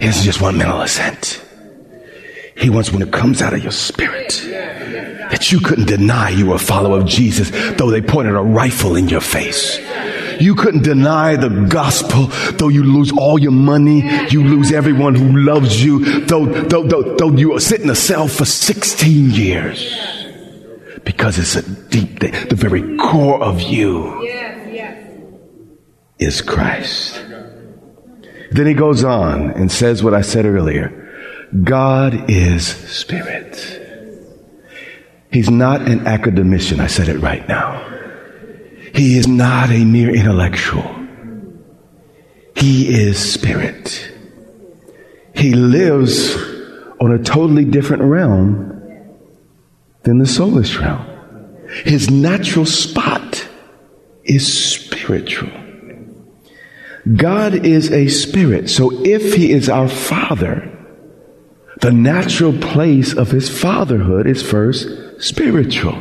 Isn't 0.00 0.24
just 0.24 0.40
one 0.40 0.58
mental 0.58 0.80
assent. 0.80 1.44
He 2.56 2.70
wants 2.70 2.92
when 2.92 3.02
it 3.02 3.12
comes 3.12 3.40
out 3.40 3.54
of 3.54 3.62
your 3.62 3.72
spirit 3.72 4.44
that 5.32 5.50
you 5.50 5.60
couldn't 5.60 5.86
deny 5.86 6.28
you 6.28 6.46
were 6.46 6.56
a 6.56 6.58
follower 6.58 7.00
of 7.00 7.06
Jesus, 7.06 7.50
though 7.78 7.90
they 7.90 8.02
pointed 8.02 8.36
a 8.36 8.42
rifle 8.42 8.96
in 8.96 9.08
your 9.08 9.22
face. 9.22 9.80
You 10.38 10.54
couldn't 10.54 10.82
deny 10.82 11.36
the 11.36 11.66
gospel, 11.70 12.26
though 12.58 12.68
you 12.68 12.84
lose 12.84 13.10
all 13.12 13.38
your 13.38 13.52
money, 13.52 14.02
you 14.28 14.44
lose 14.44 14.72
everyone 14.72 15.14
who 15.14 15.38
loves 15.38 15.82
you, 15.82 16.20
though, 16.26 16.44
though, 16.44 16.82
though, 16.82 17.16
though 17.16 17.32
you 17.32 17.58
sit 17.60 17.80
in 17.80 17.88
a 17.88 17.94
cell 17.94 18.28
for 18.28 18.44
16 18.44 19.30
years. 19.30 19.96
Because 21.04 21.38
it's 21.38 21.56
a 21.56 21.62
deep 21.88 22.20
thing. 22.20 22.32
The 22.48 22.54
very 22.54 22.96
core 22.98 23.42
of 23.42 23.62
you 23.62 24.22
is 26.18 26.42
Christ. 26.42 27.24
Then 28.50 28.66
he 28.66 28.74
goes 28.74 29.02
on 29.02 29.50
and 29.52 29.72
says 29.72 30.04
what 30.04 30.12
I 30.12 30.20
said 30.20 30.44
earlier. 30.44 31.48
God 31.64 32.30
is 32.30 32.66
spirit. 32.66 33.81
He's 35.32 35.50
not 35.50 35.82
an 35.82 36.06
academician. 36.06 36.78
I 36.78 36.88
said 36.88 37.08
it 37.08 37.18
right 37.18 37.46
now. 37.48 37.88
He 38.94 39.16
is 39.16 39.26
not 39.26 39.70
a 39.70 39.84
mere 39.84 40.14
intellectual. 40.14 40.84
He 42.54 42.88
is 42.88 43.18
spirit. 43.18 44.12
He 45.34 45.54
lives 45.54 46.36
on 47.00 47.12
a 47.12 47.22
totally 47.22 47.64
different 47.64 48.02
realm 48.02 48.68
than 50.02 50.18
the 50.18 50.26
soulish 50.26 50.78
realm. 50.78 51.08
His 51.84 52.10
natural 52.10 52.66
spot 52.66 53.48
is 54.24 54.74
spiritual. 54.74 55.50
God 57.16 57.66
is 57.66 57.90
a 57.90 58.08
spirit. 58.08 58.68
So 58.68 59.04
if 59.04 59.34
he 59.34 59.50
is 59.50 59.70
our 59.70 59.88
father, 59.88 60.68
the 61.80 61.90
natural 61.90 62.52
place 62.52 63.14
of 63.14 63.30
his 63.30 63.48
fatherhood 63.48 64.26
is 64.26 64.42
first 64.42 64.86
spiritual. 65.22 65.94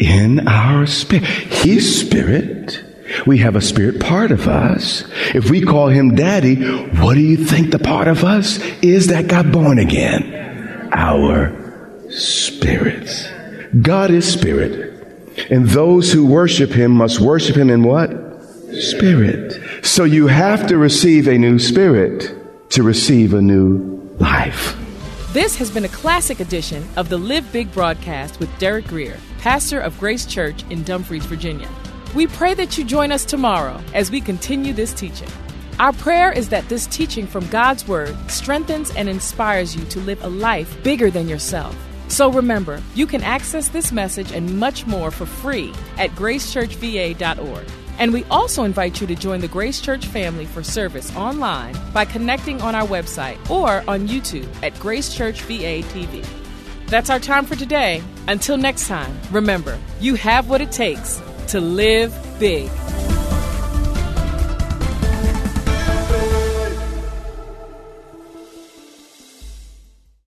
in 0.00 0.46
our 0.46 0.86
spirit. 0.86 1.24
He's 1.24 2.06
spirit. 2.06 2.84
We 3.26 3.38
have 3.38 3.56
a 3.56 3.60
spirit 3.60 4.00
part 4.00 4.30
of 4.30 4.46
us. 4.46 5.02
If 5.34 5.50
we 5.50 5.62
call 5.62 5.88
him 5.88 6.14
daddy, 6.14 6.54
what 7.00 7.14
do 7.14 7.20
you 7.20 7.36
think 7.36 7.72
the 7.72 7.80
part 7.80 8.06
of 8.06 8.22
us 8.22 8.58
is 8.80 9.08
that 9.08 9.26
got 9.26 9.50
born 9.50 9.80
again? 9.80 10.90
Our 10.92 12.10
spirit. 12.10 13.10
God 13.82 14.10
is 14.10 14.30
spirit. 14.30 14.94
And 15.50 15.68
those 15.68 16.12
who 16.12 16.26
worship 16.26 16.70
him 16.70 16.92
must 16.92 17.20
worship 17.20 17.56
him 17.56 17.70
in 17.70 17.82
what? 17.82 18.10
Spirit. 18.80 19.84
So 19.84 20.04
you 20.04 20.26
have 20.26 20.68
to 20.68 20.76
receive 20.76 21.26
a 21.26 21.38
new 21.38 21.58
spirit 21.58 22.70
to 22.70 22.82
receive 22.82 23.34
a 23.34 23.42
new 23.42 24.16
life. 24.18 24.76
This 25.32 25.56
has 25.56 25.70
been 25.70 25.84
a 25.84 25.90
classic 25.90 26.40
edition 26.40 26.88
of 26.96 27.10
the 27.10 27.18
Live 27.18 27.52
Big 27.52 27.70
broadcast 27.72 28.40
with 28.40 28.58
Derek 28.58 28.86
Grier, 28.86 29.18
pastor 29.40 29.78
of 29.78 29.98
Grace 30.00 30.24
Church 30.24 30.64
in 30.70 30.82
Dumfries, 30.84 31.26
Virginia. 31.26 31.68
We 32.14 32.26
pray 32.26 32.54
that 32.54 32.78
you 32.78 32.84
join 32.84 33.12
us 33.12 33.26
tomorrow 33.26 33.78
as 33.92 34.10
we 34.10 34.22
continue 34.22 34.72
this 34.72 34.94
teaching. 34.94 35.28
Our 35.78 35.92
prayer 35.92 36.32
is 36.32 36.48
that 36.48 36.66
this 36.70 36.86
teaching 36.86 37.26
from 37.26 37.46
God's 37.48 37.86
Word 37.86 38.16
strengthens 38.30 38.90
and 38.92 39.06
inspires 39.06 39.76
you 39.76 39.84
to 39.84 40.00
live 40.00 40.24
a 40.24 40.28
life 40.28 40.82
bigger 40.82 41.10
than 41.10 41.28
yourself. 41.28 41.76
So 42.08 42.32
remember, 42.32 42.82
you 42.94 43.06
can 43.06 43.22
access 43.22 43.68
this 43.68 43.92
message 43.92 44.32
and 44.32 44.58
much 44.58 44.86
more 44.86 45.10
for 45.10 45.26
free 45.26 45.74
at 45.98 46.08
gracechurchva.org. 46.12 47.66
And 47.98 48.12
we 48.12 48.24
also 48.24 48.64
invite 48.64 49.00
you 49.00 49.06
to 49.08 49.14
join 49.14 49.40
the 49.40 49.48
Grace 49.48 49.80
Church 49.80 50.06
family 50.06 50.46
for 50.46 50.62
service 50.62 51.14
online 51.16 51.76
by 51.92 52.04
connecting 52.04 52.62
on 52.62 52.74
our 52.74 52.86
website 52.86 53.38
or 53.50 53.82
on 53.90 54.06
YouTube 54.06 54.48
at 54.62 54.78
Grace 54.78 55.14
Church 55.14 55.42
VA 55.42 55.82
TV. 55.82 56.24
That's 56.86 57.10
our 57.10 57.20
time 57.20 57.44
for 57.44 57.56
today. 57.56 58.02
Until 58.28 58.56
next 58.56 58.88
time, 58.88 59.18
remember, 59.30 59.78
you 60.00 60.14
have 60.14 60.48
what 60.48 60.60
it 60.60 60.72
takes 60.72 61.20
to 61.48 61.60
live 61.60 62.14
big. 62.38 62.70